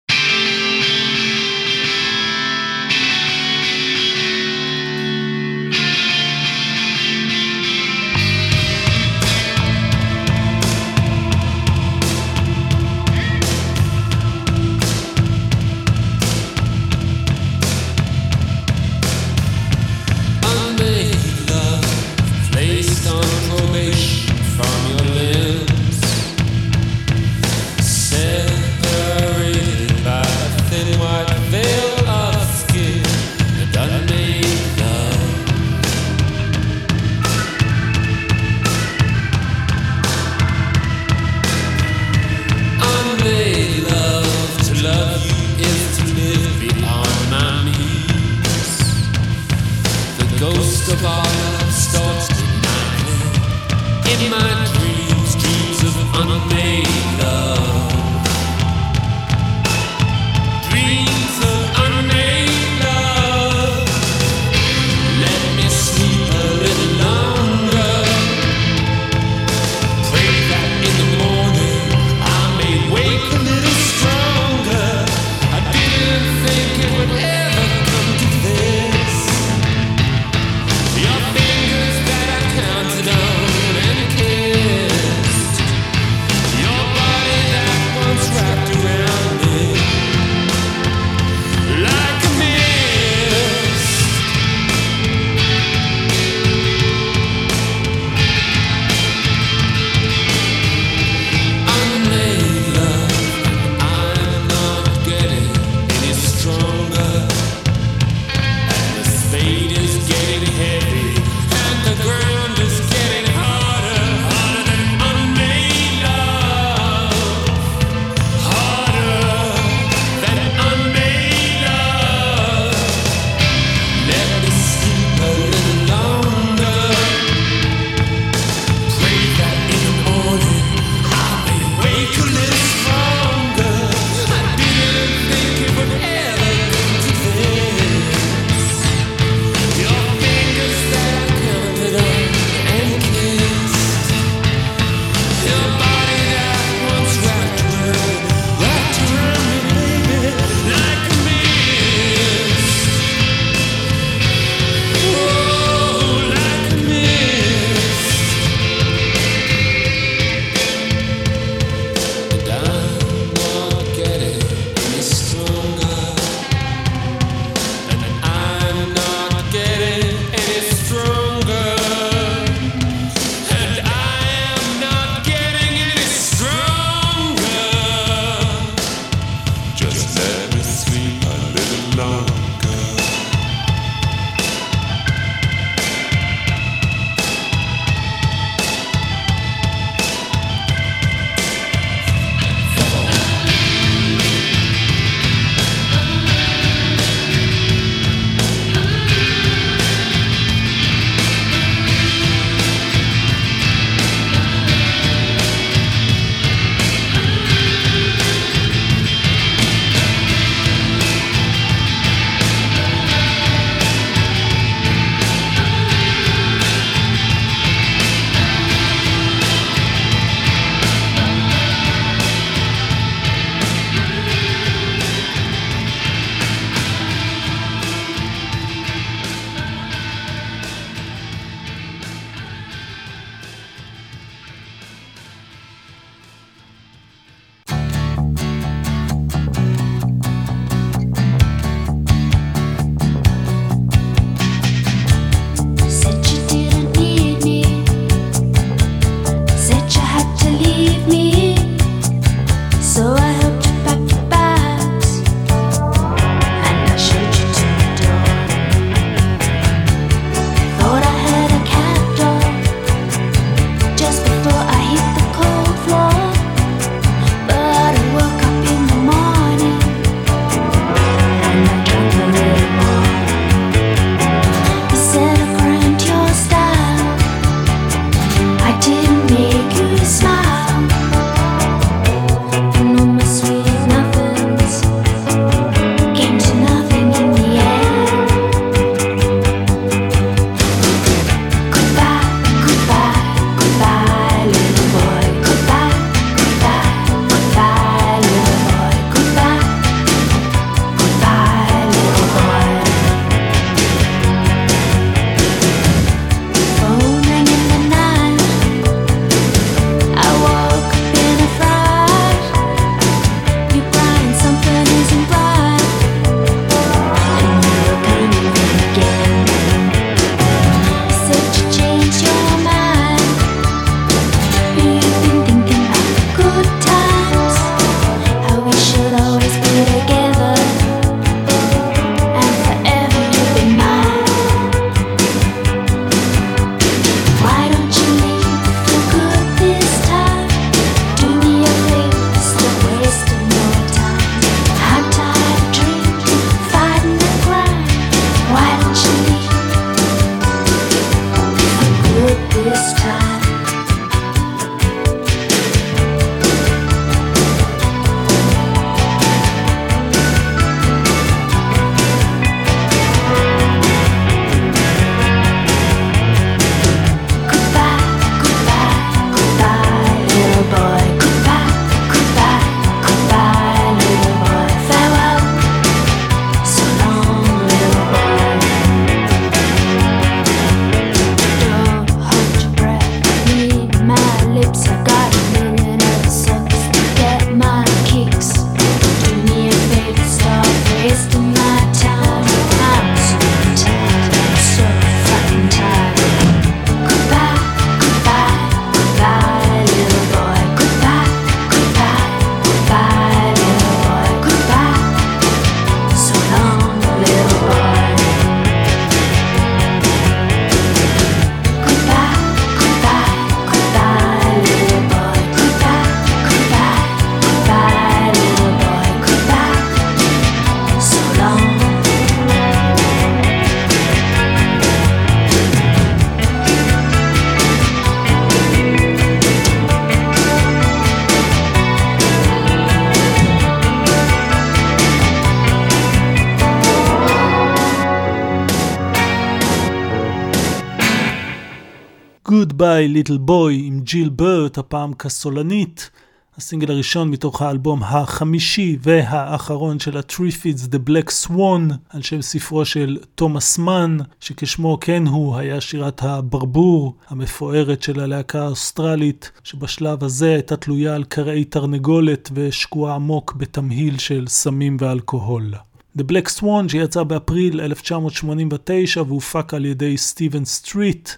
Goodbye 443.02 443.08
Little 443.08 443.38
Boy 443.38 443.82
עם 443.86 443.99
ג'יל 443.99 444.30
ברט, 444.30 444.78
הפעם 444.78 445.14
כסולנית. 445.14 446.10
הסינגל 446.57 446.91
הראשון 446.91 447.30
מתוך 447.30 447.61
האלבום 447.61 448.03
החמישי 448.03 448.98
והאחרון 449.02 449.99
של 449.99 450.18
הטריפידס 450.18 450.84
The 450.84 451.10
Black 451.10 451.30
Swan, 451.48 451.94
על 452.10 452.22
שם 452.22 452.41
ספרו 452.41 452.86
של 452.86 453.18
תומאס 453.36 453.78
מאן, 453.78 454.18
שכשמו 454.40 454.98
כן 455.02 455.28
הוא 455.28 455.57
היה 455.57 455.82
שירת 455.82 456.23
הברבור 456.23 457.15
המפוארת 457.28 458.03
של 458.03 458.19
הלהקה 458.19 458.64
האוסטרלית, 458.64 459.52
שבשלב 459.64 460.23
הזה 460.23 460.53
הייתה 460.53 460.76
תלויה 460.76 461.15
על 461.15 461.23
כרעי 461.24 461.64
תרנגולת 461.64 462.49
ושקועה 462.53 463.15
עמוק 463.15 463.53
בתמהיל 463.57 464.18
של 464.18 464.45
סמים 464.48 464.98
ואלכוהול. 464.99 465.73
The 466.18 466.22
Black 466.22 466.60
Swan 466.60 466.90
שיצא 466.90 467.23
באפריל 467.23 467.82
1989 467.82 469.22
והופק 469.22 469.73
על 469.73 469.86
ידי 469.86 470.18
סטיבן 470.18 470.65
סטריט, 470.65 471.30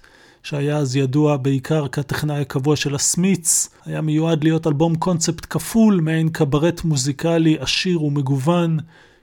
שהיה 0.44 0.78
אז 0.78 0.96
ידוע 0.96 1.38
בעיקר 1.38 1.88
כטכנאי 1.88 2.42
הקבוע 2.42 2.76
של 2.76 2.96
הסמיץ, 2.96 3.70
היה 3.86 4.02
מיועד 4.02 4.44
להיות 4.44 4.68
אלבום 4.68 4.96
קונספט 4.96 5.46
כפול, 5.50 6.00
מעין 6.02 6.30
קברט 6.30 6.84
מוזיקלי 6.84 7.58
עשיר 7.60 8.04
ומגוון, 8.04 8.78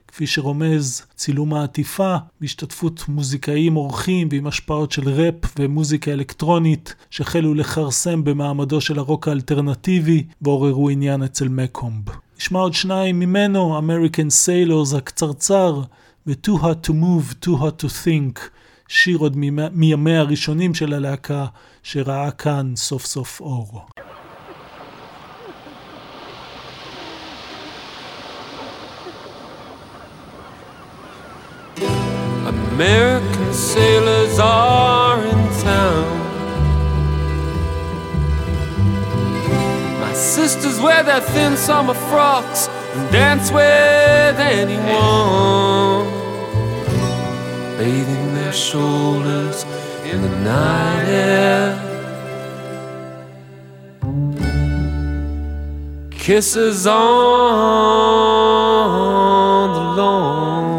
כפי 0.07 0.27
שרומז 0.27 1.01
צילום 1.15 1.53
העטיפה, 1.53 2.15
בהשתתפות 2.41 3.03
מוזיקאים 3.07 3.77
אורחים 3.77 4.27
ועם 4.31 4.47
השפעות 4.47 4.91
של 4.91 5.09
ראפ 5.09 5.59
ומוזיקה 5.59 6.11
אלקטרונית, 6.11 6.95
שהחלו 7.09 7.53
לכרסם 7.53 8.23
במעמדו 8.23 8.81
של 8.81 8.99
הרוק 8.99 9.27
האלטרנטיבי 9.27 10.23
ועוררו 10.41 10.89
עניין 10.89 11.23
אצל 11.23 11.47
מקומב. 11.47 12.09
נשמע 12.37 12.59
עוד 12.59 12.73
שניים 12.73 13.19
ממנו, 13.19 13.79
American 13.79 14.29
Sailors 14.45 14.97
הקצרצר, 14.97 15.81
ו-Too 16.27 16.61
Hot 16.61 16.87
to 16.87 16.91
Move, 16.91 17.45
Too 17.45 17.61
Hot 17.61 17.83
to 17.83 17.87
Think. 18.05 18.39
שיר 18.93 19.17
עוד 19.17 19.37
מימיה 19.73 20.19
הראשונים 20.19 20.73
של 20.73 20.93
הלהקה, 20.93 21.45
שראה 21.83 22.31
כאן 22.31 22.73
סוף 22.75 23.05
סוף 23.05 23.41
אור. 23.41 23.85
American 32.77 33.53
sailors 33.53 34.37
are 34.39 35.19
in 35.31 35.41
town. 35.69 36.11
My 40.03 40.13
sisters 40.35 40.77
wear 40.85 41.01
their 41.03 41.23
thin 41.33 41.53
summer 41.67 41.97
frocks 42.09 42.61
and 42.95 43.03
dance 43.11 43.47
with 43.57 44.37
anyone. 44.59 46.20
Bathing 47.81 48.35
their 48.35 48.53
shoulders 48.53 49.65
in 50.05 50.21
the 50.21 50.29
night 50.51 51.07
air. 51.07 51.73
Kisses 56.11 56.85
on 56.85 56.93
the 59.73 59.79
lawn. 59.99 60.70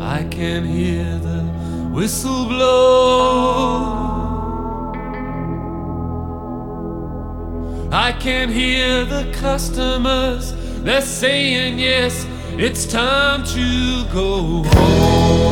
I 0.00 0.24
can 0.24 0.64
hear 0.64 1.04
the 1.18 1.42
whistle 1.92 2.46
blow. 2.46 4.08
I 7.92 8.12
can 8.12 8.48
hear 8.48 9.04
the 9.04 9.30
customers, 9.32 10.54
they're 10.82 11.00
saying 11.00 11.78
yes, 11.78 12.26
it's 12.52 12.86
time 12.86 13.44
to 13.44 14.04
go 14.12 14.62
home. 14.64 15.44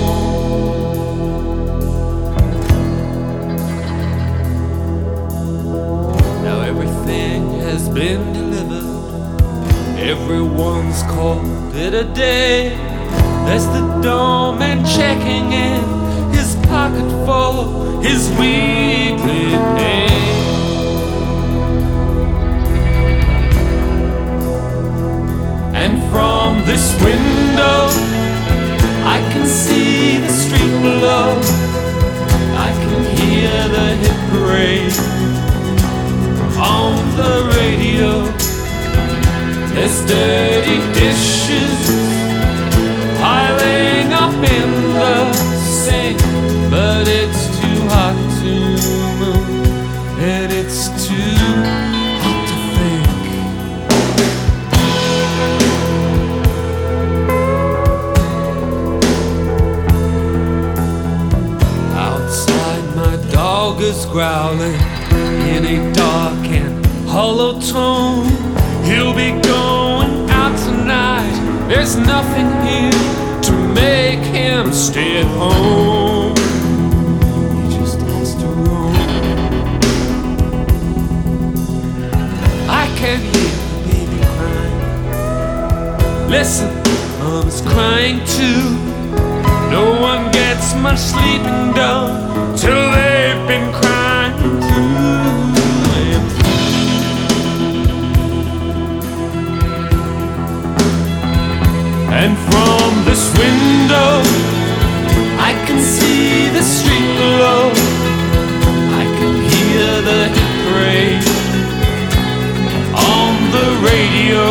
Now 6.44 6.60
everything 6.62 7.60
has 7.60 7.88
been. 7.88 8.45
Everyone's 9.98 11.02
called 11.04 11.74
it 11.74 11.94
a 11.94 12.04
day. 12.04 12.76
There's 13.46 13.64
the 13.66 14.00
doorman 14.02 14.84
checking 14.84 15.52
in 15.52 15.82
his 16.32 16.54
pocket 16.66 17.08
for 17.24 18.02
his 18.02 18.28
weekly 18.32 19.56
pay. 19.76 20.06
And 25.74 25.94
from 26.12 26.62
this 26.66 26.92
window, 27.00 27.88
I 29.06 29.18
can 29.32 29.46
see 29.46 30.18
the 30.18 30.28
street 30.28 30.72
below. 30.82 31.40
I 32.58 32.70
can 32.84 33.02
hear 33.16 33.68
the 33.74 33.86
hit 34.02 34.18
parade 34.30 34.92
on 36.58 36.96
the 37.16 37.32
radio. 37.56 38.55
There's 39.76 40.00
dirty 40.06 40.78
dishes 40.94 41.86
piling 43.20 44.10
up 44.10 44.32
in 44.32 44.70
the 44.94 45.32
sink, 45.34 46.18
but 46.70 47.06
it's 47.06 47.46
too 47.60 47.80
hot 47.90 48.16
to 48.40 48.54
move, 49.20 50.18
and 50.18 50.50
it's 50.50 50.88
too 51.06 51.36
hot 52.24 52.40
to 52.48 52.56
think. 52.74 53.08
Outside, 61.94 62.86
my 62.96 63.16
dog 63.30 63.82
is 63.82 64.06
growling 64.06 64.80
in 65.54 65.66
a 65.66 65.92
dark 65.92 66.46
and 66.48 66.86
hollow 67.06 67.60
tone. 67.60 68.26
He'll 68.82 69.14
be. 69.14 69.45
There's 71.86 71.98
nothing 71.98 72.50
here 72.66 72.90
to 73.42 73.52
make 73.72 74.18
him 74.18 74.72
stay 74.72 75.20
at 75.20 75.26
home. 75.38 76.34
He 77.54 77.78
just 77.78 78.00
has 78.00 78.34
to 78.34 78.46
roam. 78.46 78.92
I 82.68 82.86
can 82.98 83.20
hear 83.20 83.54
the 83.70 83.78
baby 83.86 84.18
crying. 84.34 86.28
Listen, 86.28 86.74
mom's 87.20 87.60
crying 87.60 88.18
too. 88.26 88.64
No 89.70 89.96
one 90.00 90.32
gets 90.32 90.74
much 90.74 90.98
sleeping 90.98 91.72
done 91.72 92.56
till 92.58 92.90
they've 92.90 93.46
been 93.46 93.72
crying 93.72 93.95
And 102.18 102.34
from 102.48 103.04
this 103.04 103.24
window, 103.36 104.12
I 105.38 105.52
can 105.66 105.78
see 105.78 106.48
the 106.48 106.62
street 106.62 107.12
below. 107.20 107.70
I 109.00 109.04
can 109.18 109.34
hear 109.52 109.90
the 110.10 110.22
parade 110.64 111.26
on 113.14 113.32
the 113.56 113.68
radio. 113.90 114.44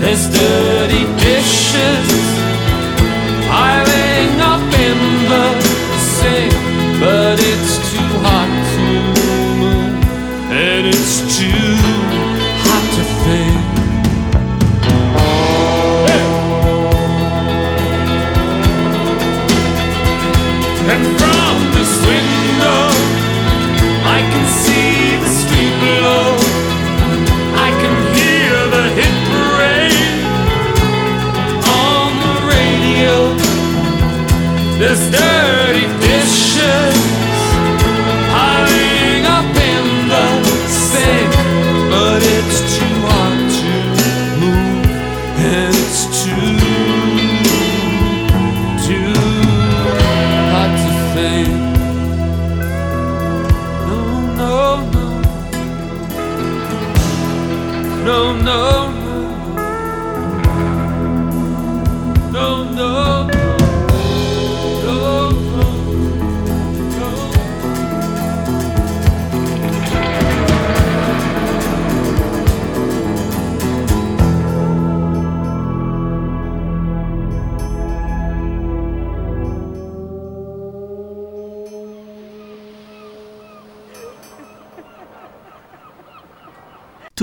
There's 0.00 0.24
dirty 0.32 1.04
dishes. 1.22 2.29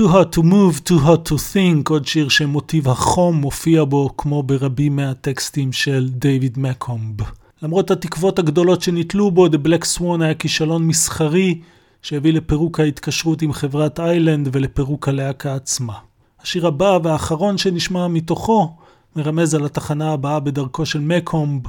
Hot 0.08 0.36
to 0.36 0.42
move, 0.42 0.88
too 0.88 0.98
hot 1.06 1.30
to 1.30 1.34
think, 1.34 1.90
עוד 1.90 2.06
שיר 2.06 2.28
שמוטיב 2.28 2.88
החום 2.88 3.36
מופיע 3.36 3.84
בו 3.84 4.10
כמו 4.16 4.42
ברבים 4.42 4.96
מהטקסטים 4.96 5.72
של 5.72 6.08
דייוויד 6.08 6.58
מקומב. 6.58 7.16
למרות 7.62 7.90
התקוות 7.90 8.38
הגדולות 8.38 8.82
שנתלו 8.82 9.30
בו, 9.30 9.46
The 9.46 9.66
Black 9.66 9.84
Swan 9.96 10.22
היה 10.22 10.34
כישלון 10.34 10.86
מסחרי 10.86 11.60
שהביא 12.02 12.32
לפירוק 12.32 12.80
ההתקשרות 12.80 13.42
עם 13.42 13.52
חברת 13.52 14.00
איילנד 14.00 14.48
ולפירוק 14.52 15.08
הלהקה 15.08 15.54
עצמה. 15.54 15.94
השיר 16.42 16.66
הבא 16.66 16.98
והאחרון 17.02 17.58
שנשמע 17.58 18.08
מתוכו 18.08 18.76
מרמז 19.16 19.54
על 19.54 19.64
התחנה 19.64 20.12
הבאה 20.12 20.40
בדרכו 20.40 20.86
של 20.86 21.00
מקומב, 21.00 21.62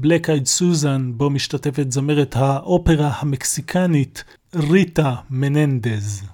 Black 0.00 0.26
Eyed 0.26 0.58
Susan, 0.58 1.00
בו 1.16 1.30
משתתפת 1.30 1.92
זמרת 1.92 2.36
האופרה 2.36 3.12
המקסיקנית 3.18 4.24
ריטה 4.54 5.14
מננדז. 5.30 6.33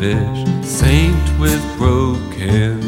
Dervish, 0.00 0.46
saint 0.64 1.38
with 1.38 1.62
broken 1.76 2.79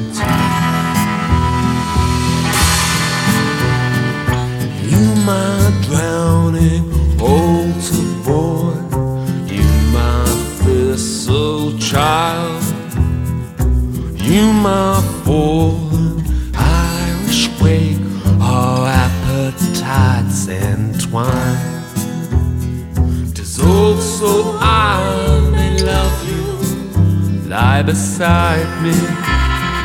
Lie 27.62 27.84
beside 27.84 28.82
me, 28.82 28.90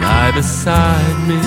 lie 0.02 0.32
beside 0.34 1.18
me, 1.30 1.40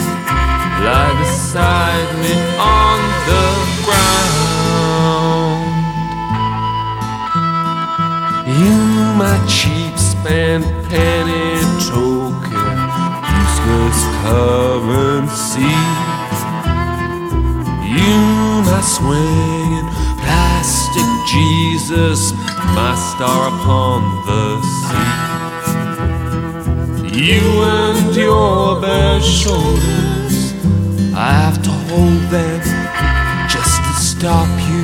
lie 0.87 1.15
beside 1.19 2.11
me 2.23 2.35
on 2.57 2.99
the 3.31 3.47
ground. 3.85 5.71
You 8.47 8.79
my 9.19 9.37
cheap 9.49 9.99
spent 9.99 10.65
penny 10.89 11.51
token, 11.91 12.79
useless 13.35 14.01
currency. 14.23 15.75
You 17.97 18.15
my 18.71 18.81
swinging 18.95 19.89
plastic 20.23 21.11
Jesus, 21.35 22.21
my 22.79 22.95
star 22.95 23.49
upon 23.49 24.01
the 24.27 24.63
sea. 24.63 25.30
You 27.13 27.63
and 27.63 28.15
your 28.15 28.81
bare 28.81 29.21
shoulders, 29.21 30.55
I 31.15 31.33
have 31.33 31.63
to 31.63 31.71
hold 31.71 32.23
them 32.31 32.61
just 33.49 33.83
to 33.85 33.93
stop 34.01 34.49
you 34.69 34.81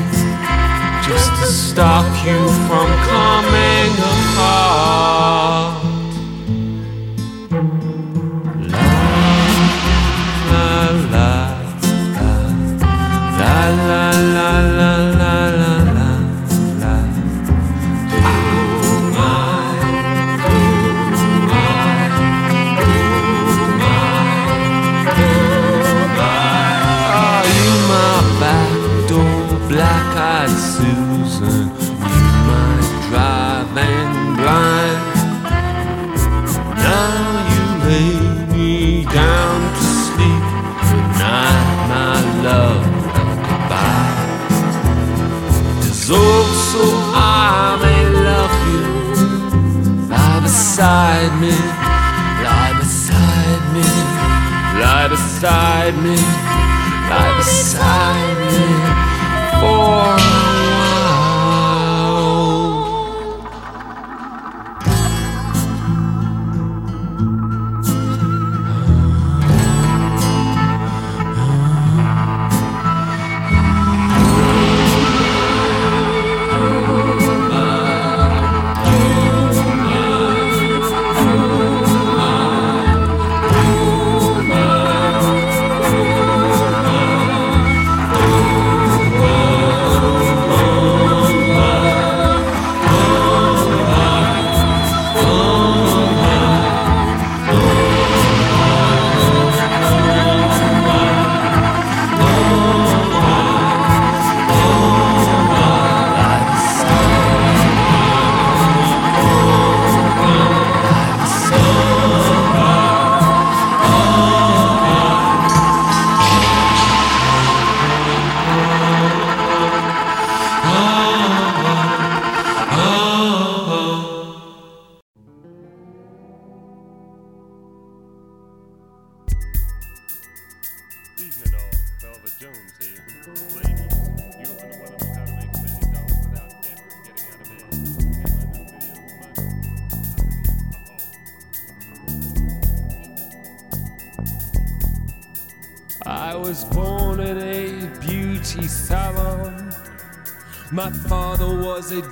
just 1.07 1.31
to 1.40 1.47
stop 1.47 2.05
you 2.27 2.39
from 2.66 2.89
coming 3.07 3.93
apart. 3.94 4.76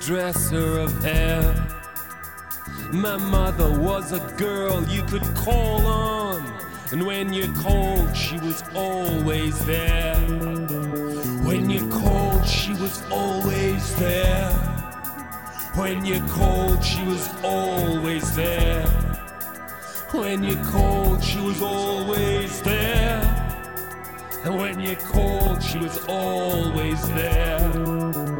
Dresser 0.05 0.77
of 0.77 1.03
hair. 1.03 1.41
My 2.91 3.17
mother 3.17 3.71
was 3.79 4.11
a 4.11 4.19
girl 4.37 4.83
you 4.83 5.01
could 5.03 5.23
call 5.33 5.83
on. 5.87 6.45
And 6.91 7.07
when 7.07 7.33
you 7.33 7.51
called, 7.53 8.15
she 8.15 8.37
was 8.37 8.63
always 8.75 9.65
there. 9.65 10.15
When 11.43 11.71
you 11.71 11.89
called, 11.89 12.45
she 12.45 12.73
was 12.73 13.01
always 13.09 13.95
there. 13.95 14.51
When 15.73 16.05
you 16.05 16.19
called, 16.27 16.83
she 16.83 17.03
was 17.03 17.27
always 17.43 18.35
there. 18.35 18.85
When 20.11 20.43
you 20.43 20.55
called, 20.57 21.23
she 21.23 21.39
was 21.41 21.63
always 21.63 22.61
there. 22.61 23.23
And 24.43 24.55
when 24.55 24.79
you 24.79 24.95
called, 24.97 25.63
she 25.63 25.79
was 25.79 25.97
always 26.07 27.01
there. 27.09 28.34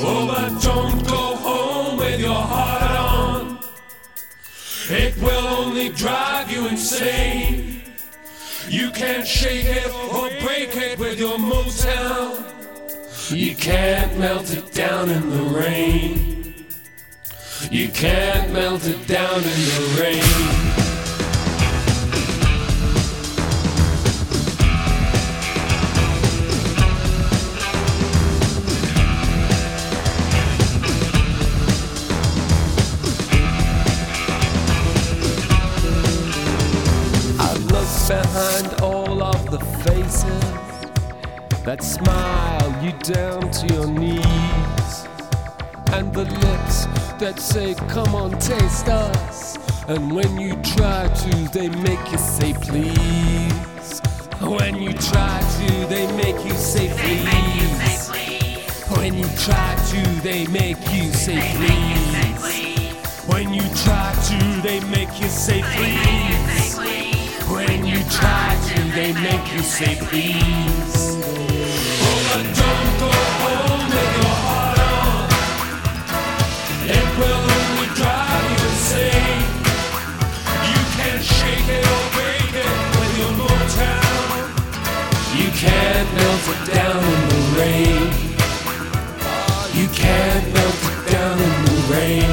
Oh, 0.00 0.26
but 0.26 0.62
don't 0.62 1.06
go 1.06 1.36
home 1.36 1.96
with 1.96 2.20
your 2.20 2.34
heart 2.34 2.90
on. 2.92 3.58
It 4.90 5.16
will 5.18 5.46
only 5.46 5.88
drive 5.90 6.50
you 6.50 6.68
insane. 6.68 7.82
You 8.68 8.90
can't 8.90 9.26
shake 9.26 9.64
it 9.64 9.90
or 10.12 10.28
break 10.46 10.76
it 10.76 10.98
with 10.98 11.18
your 11.18 11.38
motel. 11.38 12.44
You 13.30 13.56
can't 13.56 14.18
melt 14.18 14.50
it 14.52 14.72
down 14.72 15.10
in 15.10 15.30
the 15.30 15.42
rain. 15.42 16.66
You 17.70 17.88
can't 17.88 18.52
melt 18.52 18.86
it 18.86 19.06
down 19.06 19.36
in 19.36 19.42
the 19.42 19.98
rain. 20.00 20.67
That 41.68 41.82
smile 41.82 42.82
you 42.82 42.92
down 43.14 43.50
to 43.50 43.66
your 43.74 43.86
knees, 43.86 45.06
and 45.92 46.10
the 46.14 46.24
lips 46.24 46.86
that 47.20 47.38
say, 47.38 47.74
Come 47.90 48.14
on, 48.14 48.30
taste 48.38 48.88
us. 48.88 49.58
And 49.86 50.10
when 50.10 50.40
you 50.40 50.54
try 50.62 51.08
to, 51.08 51.30
they 51.52 51.68
make 51.68 52.10
you 52.10 52.16
say, 52.16 52.54
Please. 52.54 54.00
When 54.40 54.76
you 54.76 54.94
try 54.94 55.38
to, 55.58 55.86
they 55.92 56.10
make 56.16 56.42
you 56.42 56.52
say, 56.52 56.88
Please. 56.88 58.08
When 58.96 59.12
you 59.18 59.28
try 59.36 59.76
to, 59.90 60.00
they 60.22 60.46
make 60.46 60.80
you 60.90 61.12
say, 61.12 61.38
Please. 61.54 62.28
When 63.28 63.52
you 63.52 63.68
try 63.84 64.14
to, 64.28 64.62
they 64.62 64.80
make 64.88 65.20
you 65.20 65.28
say 65.28 65.60
please. 65.60 66.78
When 67.46 67.84
you 67.84 68.02
try 68.04 68.56
to, 68.68 68.82
they 68.92 69.12
make 69.12 69.52
you 69.52 69.60
say 69.60 69.96
please. 69.96 71.47
Down 86.66 87.02
in 87.04 87.28
the 87.28 87.42
rain. 87.58 88.02
You 89.74 89.88
can't 89.88 90.46
melt 90.54 90.80
it 90.90 91.12
down 91.12 91.38
in 91.38 91.54
the 91.68 91.78
rain. 91.94 92.30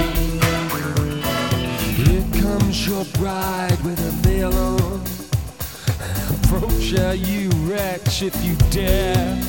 Here 1.96 2.26
comes 2.42 2.88
your 2.88 3.06
bride 3.20 3.80
with 3.84 4.00
a 4.00 4.12
veil 4.24 4.54
on. 4.54 5.02
Approach 6.38 6.92
her, 6.92 7.14
you 7.14 7.50
wretch, 7.68 8.22
if 8.24 8.36
you 8.44 8.56
dare. 8.72 9.40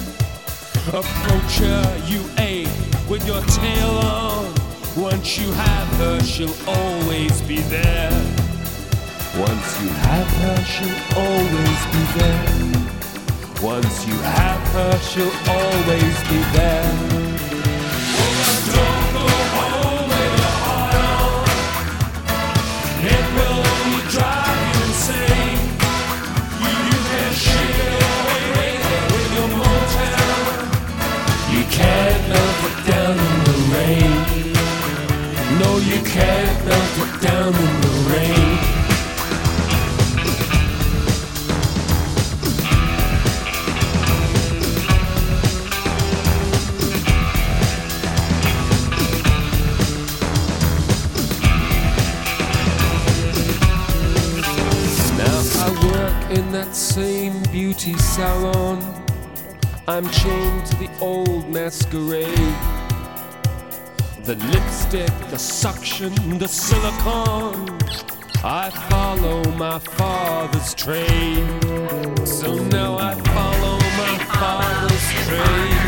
Approach 0.88 1.58
her, 1.58 1.84
you 2.06 2.22
ape, 2.38 2.68
with 3.08 3.26
your 3.26 3.42
tail 3.42 3.90
on. 3.98 4.54
Once 4.96 5.38
you 5.38 5.52
have 5.52 5.88
her, 5.98 6.20
she'll 6.20 6.54
always 6.66 7.40
be 7.42 7.58
there. 7.58 8.12
Once 9.38 9.82
you 9.82 9.88
have 9.88 10.28
her, 10.42 10.64
she'll 10.64 11.18
always 11.18 11.80
be 11.92 12.02
there. 12.18 12.75
Once 13.62 14.06
you 14.06 14.14
have 14.14 14.60
her, 14.74 14.98
she'll 14.98 15.32
always 15.48 16.20
be 16.28 16.38
there. 16.52 16.92
Don't 18.72 19.12
go 19.12 19.26
home 19.56 20.08
with 20.08 20.38
your 20.38 20.56
beauty 57.56 57.96
salon. 57.96 58.78
I'm 59.88 60.06
chained 60.10 60.66
to 60.66 60.76
the 60.76 60.90
old 61.00 61.48
masquerade. 61.48 62.54
The 64.24 64.34
lipstick, 64.52 65.10
the 65.30 65.38
suction, 65.38 66.12
the 66.38 66.48
silicone. 66.48 67.78
I 68.44 68.68
follow 68.90 69.42
my 69.52 69.78
father's 69.78 70.74
trade. 70.74 71.48
So 72.26 72.58
now 72.64 72.98
I 72.98 73.14
follow 73.14 73.78
my 74.02 74.16
father's 74.34 75.08
trade. 75.24 75.85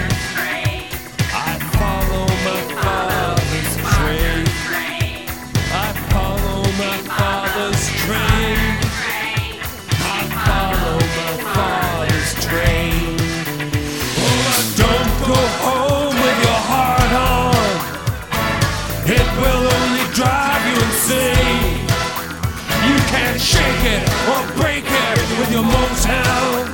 Motown. 26.09 26.67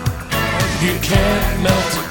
You 0.82 0.98
can't 1.00 1.62
melt 1.62 2.03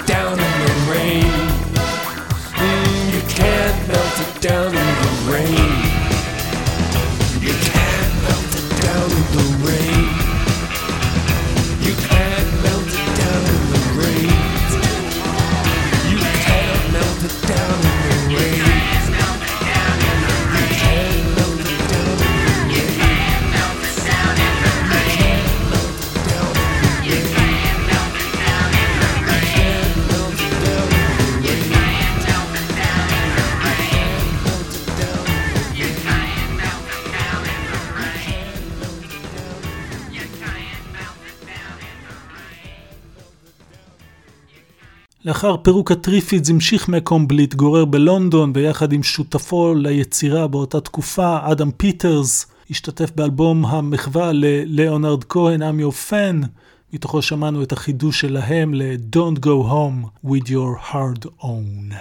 לאחר 45.34 45.58
פירוק 45.58 45.92
הטריפידס 45.92 46.50
המשיך 46.50 46.90
מקום 46.90 47.28
להתגורר 47.32 47.86
בלונדון 47.86 48.54
ביחד 48.54 48.94
עם 48.94 49.04
שותפו 49.04 49.74
ליצירה 49.76 50.48
באותה 50.48 50.82
תקופה, 50.82 51.38
אדם 51.42 51.72
פיטרס, 51.72 52.46
השתתף 52.70 53.12
באלבום 53.16 53.66
המחווה 53.66 54.32
ללאונרד 54.34 55.24
כהן, 55.24 55.62
I'm 55.62 55.82
your 55.82 56.10
fan, 56.10 56.48
מתוכו 56.94 57.22
שמענו 57.22 57.64
את 57.64 57.72
החידוש 57.72 58.22
שלהם 58.22 58.74
ל-Don't 58.74 59.40
go 59.40 59.72
home 59.72 60.28
with 60.28 60.48
your 60.48 60.92
hard-on. 60.92 61.94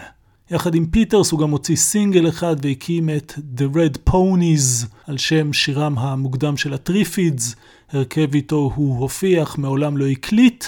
יחד 0.51 0.75
עם 0.75 0.87
פיטרס 0.87 1.31
הוא 1.31 1.41
גם 1.41 1.51
הוציא 1.51 1.77
סינגל 1.77 2.29
אחד 2.29 2.57
והקים 2.63 3.11
את 3.11 3.33
The 3.57 3.77
Red 3.77 4.11
Ponies 4.11 4.87
על 5.07 5.19
שם 5.19 5.53
שירם 5.53 5.99
המוקדם 5.99 6.57
של 6.57 6.75
הטריפידס, 6.75 7.57
הרכב 7.93 8.35
איתו 8.35 8.73
הוא 8.75 8.99
הופיע, 8.99 9.39
אך 9.39 9.59
מעולם 9.59 9.97
לא 9.97 10.07
הקליט. 10.07 10.65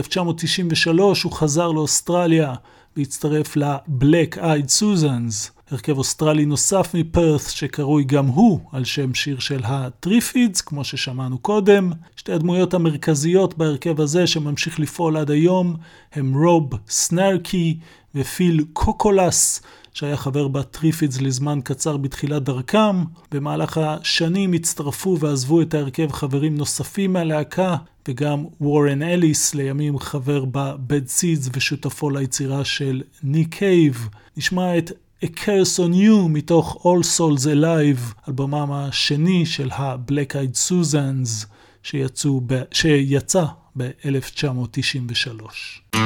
ב-1993 0.00 1.00
הוא 1.00 1.32
חזר 1.32 1.72
לאוסטרליה 1.72 2.54
והצטרף 2.96 3.56
ל-Black 3.56 4.36
Eyed 4.36 4.80
Susans, 4.80 5.62
הרכב 5.70 5.98
אוסטרלי 5.98 6.44
נוסף 6.44 6.94
מפרת' 6.94 7.50
שקרוי 7.50 8.04
גם 8.04 8.26
הוא 8.26 8.60
על 8.72 8.84
שם 8.84 9.14
שיר 9.14 9.38
של 9.38 9.60
הטריפידס, 9.64 10.60
כמו 10.60 10.84
ששמענו 10.84 11.38
קודם. 11.38 11.92
שתי 12.16 12.32
הדמויות 12.32 12.74
המרכזיות 12.74 13.58
בהרכב 13.58 14.00
הזה 14.00 14.26
שממשיך 14.26 14.80
לפעול 14.80 15.16
עד 15.16 15.30
היום 15.30 15.76
הם 16.12 16.44
רוב 16.44 16.70
סנרקי 16.88 17.78
ופיל 18.14 18.64
קוקולס, 18.72 19.62
שהיה 19.94 20.16
חבר 20.16 20.48
בטריפידס 20.48 21.20
לזמן 21.20 21.60
קצר 21.64 21.96
בתחילת 21.96 22.42
דרכם. 22.42 23.04
במהלך 23.30 23.78
השנים 23.78 24.52
הצטרפו 24.52 25.16
ועזבו 25.20 25.62
את 25.62 25.74
ההרכב 25.74 26.12
חברים 26.12 26.56
נוספים 26.56 27.12
מהלהקה, 27.12 27.76
וגם 28.08 28.44
וורן 28.60 29.02
אליס, 29.02 29.54
לימים 29.54 29.98
חבר 29.98 30.44
ב-Bad 30.44 31.08
Seeds 31.08 31.50
ושותפו 31.52 32.10
ליצירה 32.10 32.64
של 32.64 33.02
ניק 33.22 33.54
קייב. 33.54 34.08
נשמע 34.36 34.78
את 34.78 34.90
A 35.24 35.26
Curse 35.26 35.78
on 35.78 35.92
You 35.94 36.28
מתוך 36.28 36.86
All 36.86 37.02
Souls 37.18 37.44
Alive, 37.44 38.14
אלבומם 38.28 38.72
השני 38.72 39.46
של 39.46 39.70
ה-Black 39.70 40.32
Eyed 40.32 40.68
Susans, 40.68 41.46
ב- 42.46 42.62
שיצא 42.72 43.44
ב-1993. 43.76 46.02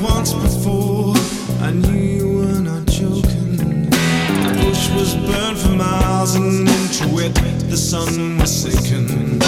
Once 0.00 0.32
before. 0.32 1.14
I 1.60 1.70
knew 1.72 1.92
you 1.92 2.38
were 2.38 2.60
not 2.60 2.86
joking. 2.86 3.56
The 3.56 4.60
bush 4.62 4.90
was 4.90 5.14
burned 5.14 5.58
for 5.58 5.70
miles, 5.70 6.34
and 6.34 6.68
into 6.68 7.18
it 7.18 7.34
the 7.68 7.76
sun 7.76 8.38
was 8.38 8.50
sinking. 8.62 9.40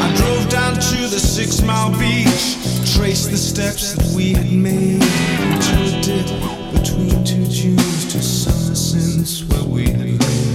I 0.00 0.14
drove 0.16 0.48
down 0.48 0.74
to 0.74 1.08
the 1.08 1.20
six 1.20 1.62
mile 1.62 1.90
beach, 1.98 2.56
traced 2.94 3.30
the 3.30 3.36
steps 3.36 3.94
that 3.94 4.14
we 4.16 4.32
had 4.32 4.50
made 4.50 5.02
into 5.02 5.76
a 5.86 6.00
dip 6.02 6.26
between 6.72 7.24
two 7.24 7.44
dunes 7.46 8.12
to 8.12 8.22
summer 8.22 8.74
since 8.74 9.44
where 9.44 9.64
we 9.64 9.84
had 9.90 10.00
lain. 10.00 10.52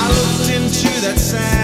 I 0.00 0.08
looked 0.08 0.50
into 0.50 1.00
that 1.02 1.18
sand 1.18 1.57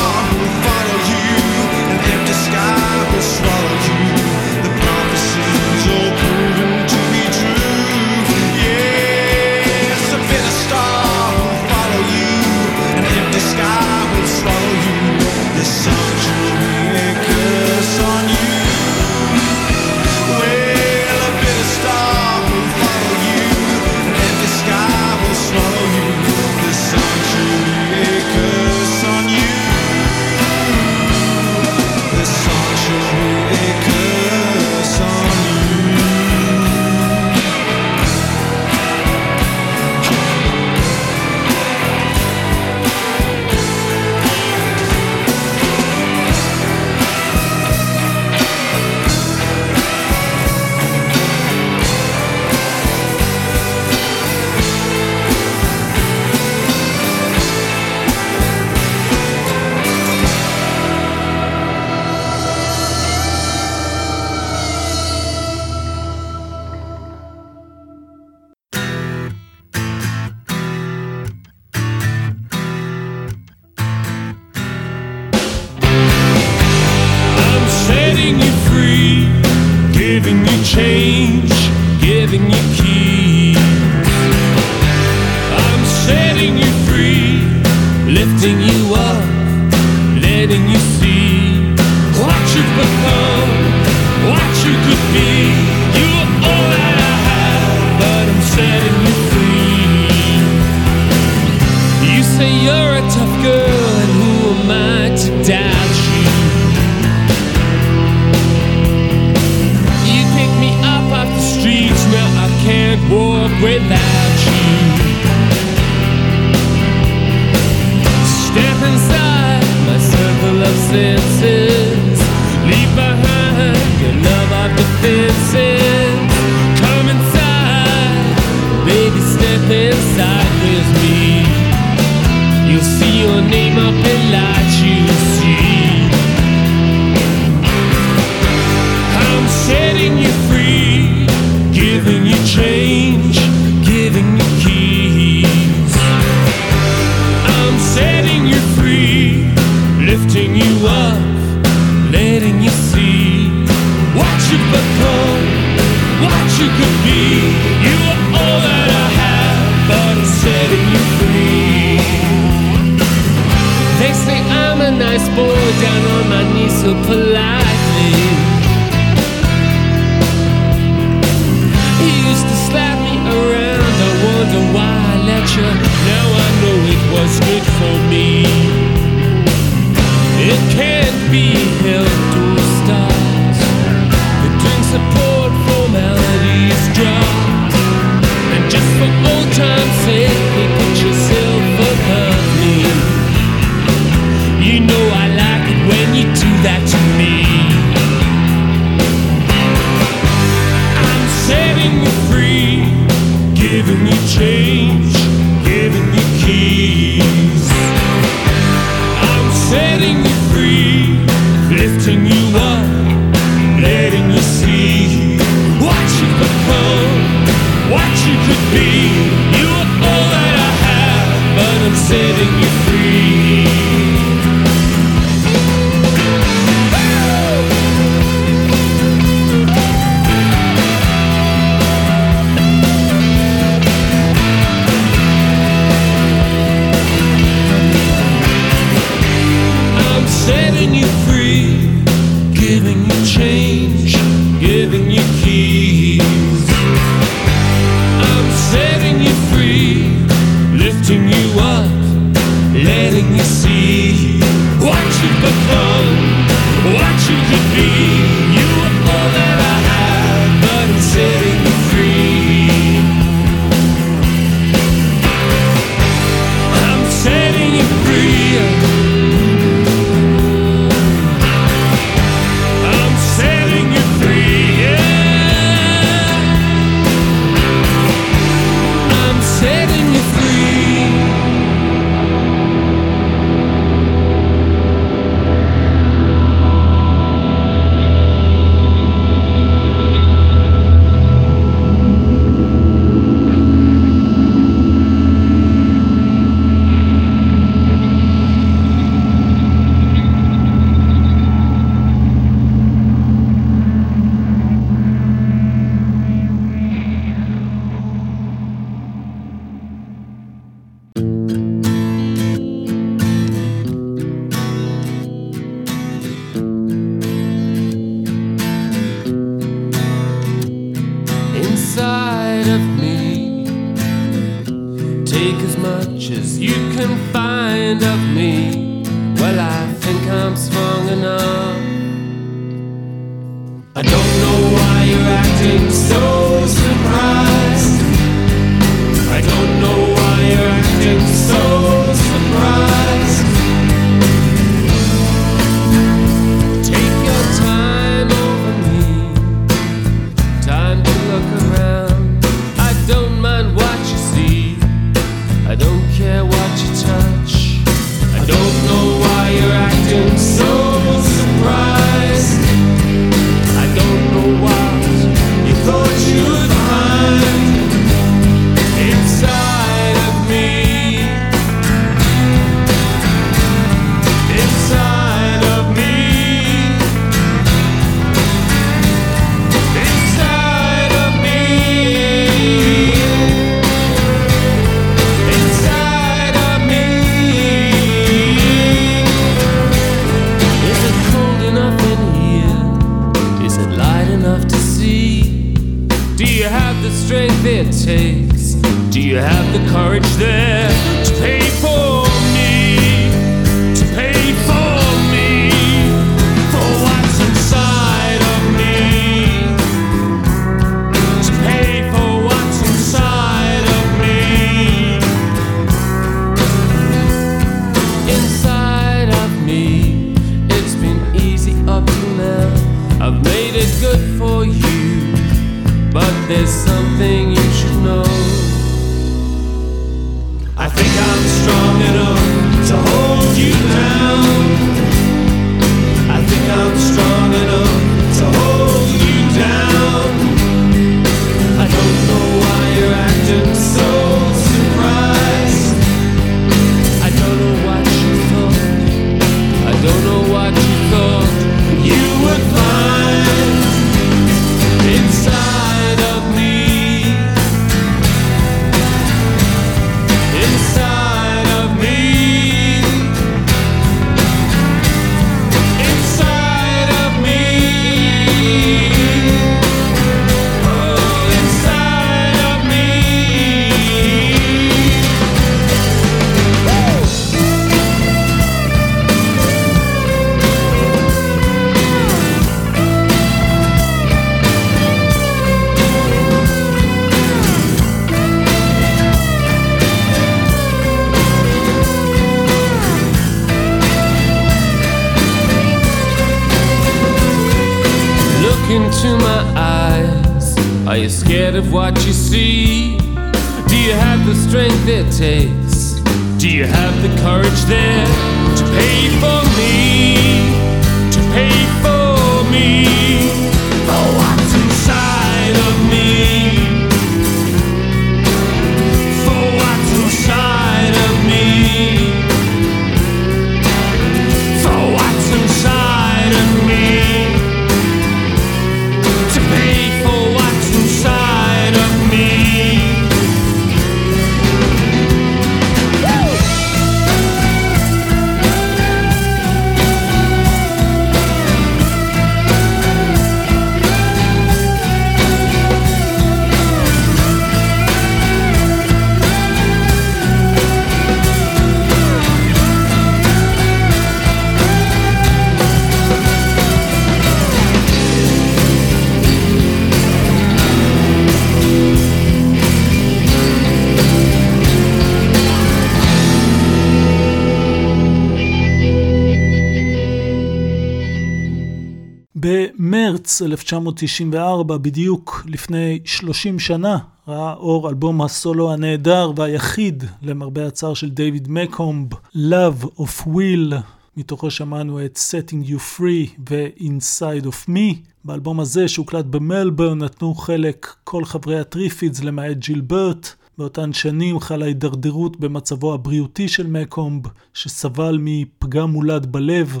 1994, 573.92 574.96
בדיוק 574.96 575.64
לפני 575.68 576.18
30 576.24 576.78
שנה, 576.78 577.18
ראה 577.48 577.74
אור 577.74 578.08
אלבום 578.08 578.42
הסולו 578.42 578.92
הנהדר 578.92 579.52
והיחיד, 579.56 580.24
למרבה 580.42 580.86
הצער 580.86 581.14
של 581.14 581.30
דיוויד 581.30 581.68
מקומב, 581.70 582.28
Love 582.54 583.04
of 583.18 583.46
Will, 583.46 583.94
מתוכו 584.36 584.70
שמענו 584.70 585.24
את 585.24 585.38
Setting 585.50 585.88
You 585.88 586.18
Free 586.18 586.60
ו-Inside 586.70 587.66
of 587.66 587.88
Me. 587.88 588.16
באלבום 588.44 588.80
הזה, 588.80 589.08
שהוקלט 589.08 589.44
במלבורן, 589.44 590.18
נתנו 590.18 590.54
חלק 590.54 591.14
כל 591.24 591.44
חברי 591.44 591.78
הטריפידס 591.78 592.42
למעט 592.42 592.76
ג'ילברט. 592.76 593.48
באותן 593.78 594.12
שנים 594.12 594.60
חלה 594.60 594.86
הידרדרות 594.86 595.60
במצבו 595.60 596.14
הבריאותי 596.14 596.68
של 596.68 596.86
מקומב, 596.86 597.42
שסבל 597.74 598.38
מפגם 598.40 599.10
מולד 599.10 599.46
בלב, 599.46 600.00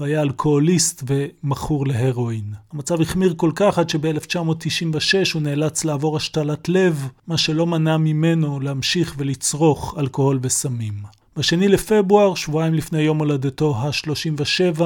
והיה 0.00 0.22
אלכוהוליסט 0.22 1.02
ומכור 1.06 1.86
להרואין. 1.86 2.54
המצב 2.72 3.00
החמיר 3.00 3.34
כל 3.36 3.50
כך 3.54 3.78
עד 3.78 3.90
שב-1996 3.90 5.34
הוא 5.34 5.42
נאלץ 5.42 5.84
לעבור 5.84 6.16
השתלת 6.16 6.68
לב, 6.68 7.08
מה 7.26 7.38
שלא 7.38 7.66
מנע 7.66 7.96
ממנו 7.96 8.60
להמשיך 8.60 9.14
ולצרוך 9.18 9.94
אלכוהול 9.98 10.38
וסמים. 10.42 10.94
בשני 11.36 11.68
לפברואר, 11.68 12.34
שבועיים 12.34 12.74
לפני 12.74 13.00
יום 13.00 13.18
הולדתו 13.18 13.76
ה-37, 13.76 14.80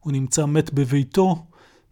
הוא 0.00 0.12
נמצא 0.12 0.46
מת 0.46 0.74
בביתו. 0.74 1.42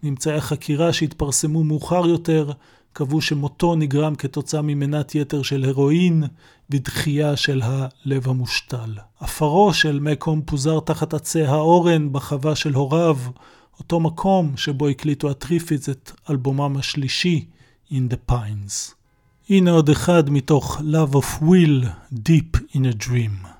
ממצאי 0.03 0.35
החקירה 0.35 0.93
שהתפרסמו 0.93 1.65
מאוחר 1.65 2.07
יותר 2.07 2.53
קבעו 2.93 3.21
שמותו 3.21 3.75
נגרם 3.75 4.15
כתוצאה 4.15 4.63
ממנת 4.63 5.15
יתר 5.15 5.43
של 5.43 5.65
הרואין 5.65 6.25
ודחייה 6.73 7.37
של 7.37 7.63
הלב 7.65 8.29
המושתל. 8.29 8.95
עפרו 9.21 9.75
של 9.75 9.99
מקום 10.01 10.43
פוזר 10.43 10.81
תחת 10.81 11.15
עצי 11.15 11.43
האורן 11.43 12.13
בחווה 12.13 12.57
של 12.57 12.75
הוריו, 12.75 13.19
אותו 13.79 14.01
מקום 14.01 14.57
שבו 14.57 14.89
הקליטו 14.89 15.31
הטריפיץ 15.31 15.89
את 15.89 16.13
אלבומם 16.31 16.77
השלישי, 16.77 17.45
In 17.91 18.13
the 18.13 18.33
Pines. 18.33 18.95
הנה 19.51 19.71
עוד 19.71 19.89
אחד 19.89 20.31
מתוך 20.31 20.81
Love 20.81 21.15
of 21.15 21.43
Will, 21.43 21.87
Deep 22.13 22.59
in 22.75 22.81
a 22.81 23.07
Dream. 23.07 23.52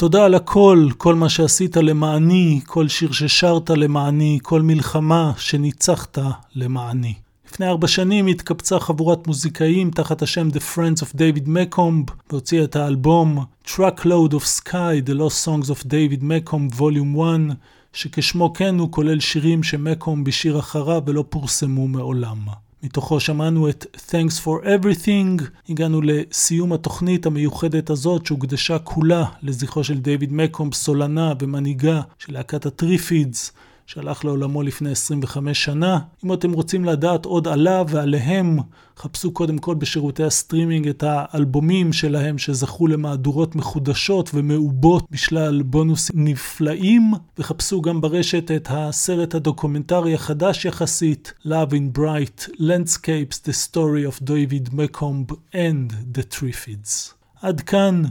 תודה 0.00 0.24
על 0.24 0.34
הכל, 0.34 0.88
כל 0.96 1.14
מה 1.14 1.28
שעשית 1.28 1.76
למעני, 1.76 2.60
כל 2.66 2.88
שיר 2.88 3.12
ששרת 3.12 3.70
למעני, 3.70 4.38
כל 4.42 4.62
מלחמה 4.62 5.32
שניצחת 5.36 6.18
למעני. 6.54 7.14
לפני 7.48 7.66
ארבע 7.66 7.88
שנים 7.88 8.26
התקבצה 8.26 8.80
חבורת 8.80 9.26
מוזיקאים 9.26 9.90
תחת 9.90 10.22
השם 10.22 10.48
The 10.48 10.60
Friends 10.74 11.02
of 11.02 11.16
David 11.16 11.46
Macomb 11.46 12.12
והוציאה 12.30 12.64
את 12.64 12.76
האלבום 12.76 13.44
Truckload 13.66 14.32
of 14.32 14.60
Sky, 14.60 15.06
The 15.06 15.12
Lost 15.12 15.46
Songs 15.46 15.70
of 15.70 15.84
David 15.84 16.22
Macomb 16.22 16.76
Volume 16.78 17.20
1, 17.20 17.56
שכשמו 17.92 18.52
כן 18.52 18.78
הוא 18.78 18.92
כולל 18.92 19.20
שירים 19.20 19.62
שמקום 19.62 20.24
בשיר 20.24 20.58
אחריו 20.58 21.02
ולא 21.06 21.24
פורסמו 21.28 21.88
מעולם. 21.88 22.38
מתוכו 22.82 23.20
שמענו 23.20 23.68
את 23.68 23.86
Thanks 23.96 24.44
for 24.44 24.64
Everything, 24.64 25.42
הגענו 25.68 26.00
לסיום 26.02 26.72
התוכנית 26.72 27.26
המיוחדת 27.26 27.90
הזאת 27.90 28.26
שהוקדשה 28.26 28.78
כולה 28.78 29.24
לזכרו 29.42 29.84
של 29.84 29.98
דיוויד 29.98 30.32
מקום, 30.32 30.72
סולנה 30.72 31.32
ומנהיגה 31.40 32.00
של 32.18 32.32
להקת 32.32 32.66
הטריפידס, 32.66 33.52
שהלך 33.90 34.24
לעולמו 34.24 34.62
לפני 34.62 34.90
25 34.90 35.64
שנה. 35.64 35.98
אם 36.24 36.32
אתם 36.32 36.52
רוצים 36.52 36.84
לדעת 36.84 37.24
עוד 37.24 37.48
עליו 37.48 37.86
ועליהם, 37.88 38.58
חפשו 38.96 39.32
קודם 39.32 39.58
כל 39.58 39.74
בשירותי 39.74 40.24
הסטרימינג 40.24 40.88
את 40.88 41.04
האלבומים 41.06 41.92
שלהם 41.92 42.38
שזכו 42.38 42.86
למהדורות 42.86 43.56
מחודשות 43.56 44.30
ומעובות 44.34 45.06
בשלל 45.10 45.62
בונוסים 45.62 46.24
נפלאים, 46.24 47.12
וחפשו 47.38 47.82
גם 47.82 48.00
ברשת 48.00 48.50
את 48.50 48.68
הסרט 48.70 49.34
הדוקומנטרי 49.34 50.14
החדש 50.14 50.64
יחסית, 50.64 51.32
Love 51.46 51.72
in 51.72 51.98
Bright 51.98 52.48
Landscapes, 52.58 53.36
The 53.44 53.70
Story 53.70 54.12
of 54.12 54.24
David 54.24 54.72
McComb 54.72 55.32
and 55.52 55.92
the 56.18 56.34
Triffids. 56.34 57.14
עד 57.42 57.60
כאן. 57.60 58.02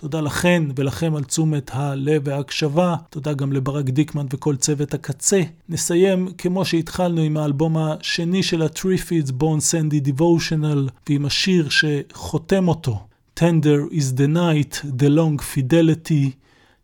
תודה 0.00 0.20
לכן 0.20 0.62
ולכם 0.76 1.14
על 1.16 1.24
תשומת 1.24 1.70
הלב 1.74 2.22
וההקשבה. 2.24 2.96
תודה 3.10 3.32
גם 3.32 3.52
לברק 3.52 3.84
דיקמן 3.84 4.26
וכל 4.30 4.56
צוות 4.56 4.94
הקצה. 4.94 5.42
נסיים 5.68 6.28
כמו 6.38 6.64
שהתחלנו 6.64 7.20
עם 7.20 7.36
האלבום 7.36 7.76
השני 7.76 8.42
של 8.42 8.62
הטריפידס, 8.62 9.30
בון 9.30 9.60
סנדי 9.60 10.00
דיבושנל, 10.00 10.88
ועם 11.08 11.24
השיר 11.24 11.68
שחותם 11.68 12.68
אותו, 12.68 13.00
Tender 13.40 13.92
is 13.92 14.18
the 14.18 14.28
night, 14.34 14.86
the 15.00 15.08
long 15.08 15.42
fidelity. 15.54 16.30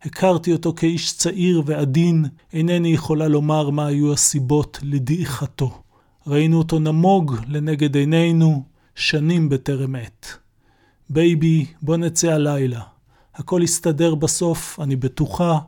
הכרתי 0.01 0.53
אותו 0.53 0.73
כאיש 0.73 1.13
צעיר 1.13 1.61
ועדין, 1.65 2.25
אינני 2.53 2.93
יכולה 2.93 3.27
לומר 3.27 3.69
מה 3.69 3.85
היו 3.85 4.13
הסיבות 4.13 4.79
לדעיכתו. 4.83 5.81
ראינו 6.27 6.57
אותו 6.57 6.79
נמוג 6.79 7.35
לנגד 7.47 7.95
עינינו, 7.95 8.63
שנים 8.95 9.49
בטרם 9.49 9.95
עת. 9.95 10.37
בייבי, 11.09 11.65
בוא 11.81 11.97
נצא 11.97 12.31
הלילה. 12.31 12.94
הכל 13.35 13.61
יסתדר 13.63 14.15
בסוף, 14.15 14.79
אני 14.79 14.95
בטוחה. 14.95 15.59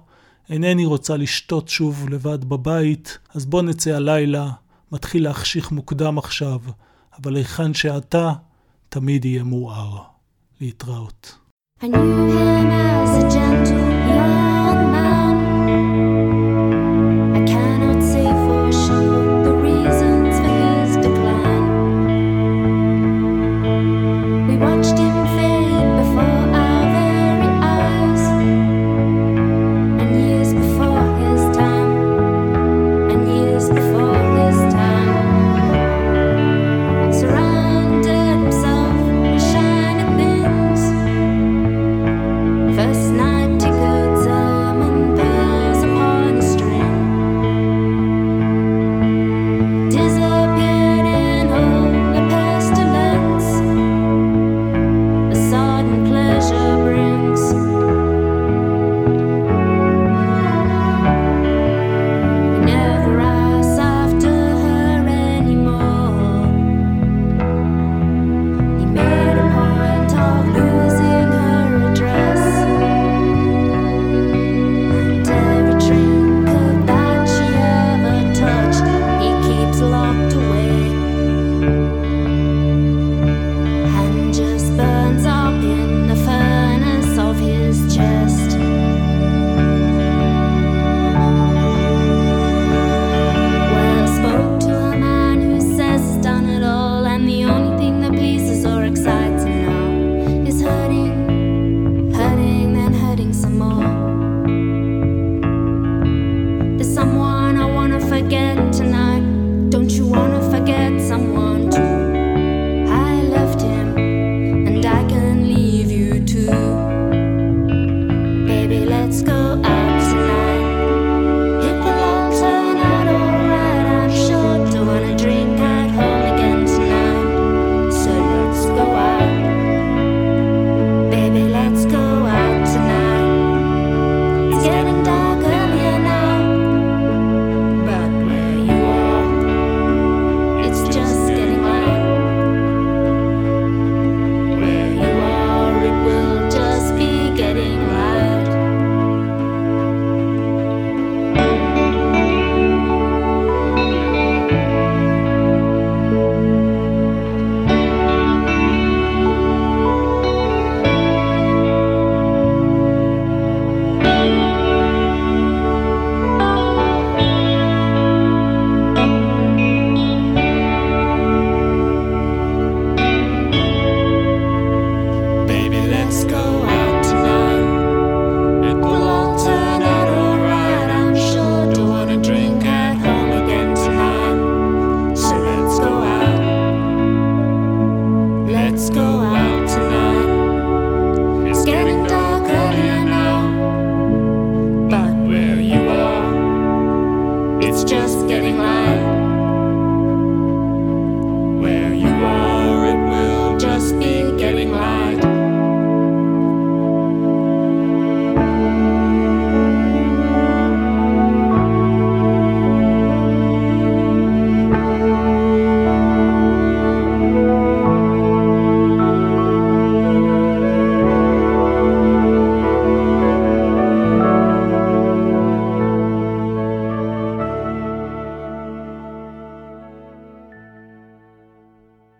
אינני 0.49 0.85
רוצה 0.85 1.17
לשתות 1.17 1.69
שוב 1.69 2.09
לבד 2.09 2.45
בבית, 2.45 3.17
אז 3.33 3.45
בוא 3.45 3.61
נצא 3.61 3.91
הלילה. 3.91 4.49
מתחיל 4.91 5.23
להחשיך 5.23 5.71
מוקדם 5.71 6.17
עכשיו, 6.17 6.59
אבל 7.19 7.35
היכן 7.35 7.73
שאתה, 7.73 8.33
תמיד 8.89 9.25
יהיה 9.25 9.43
מואר. 9.43 9.97
להתראות. 10.61 11.37
I 11.81 11.83
knew 11.83 11.93
him 11.93 12.71
as 12.71 13.23
a 13.23 13.29
gentle 13.29 14.56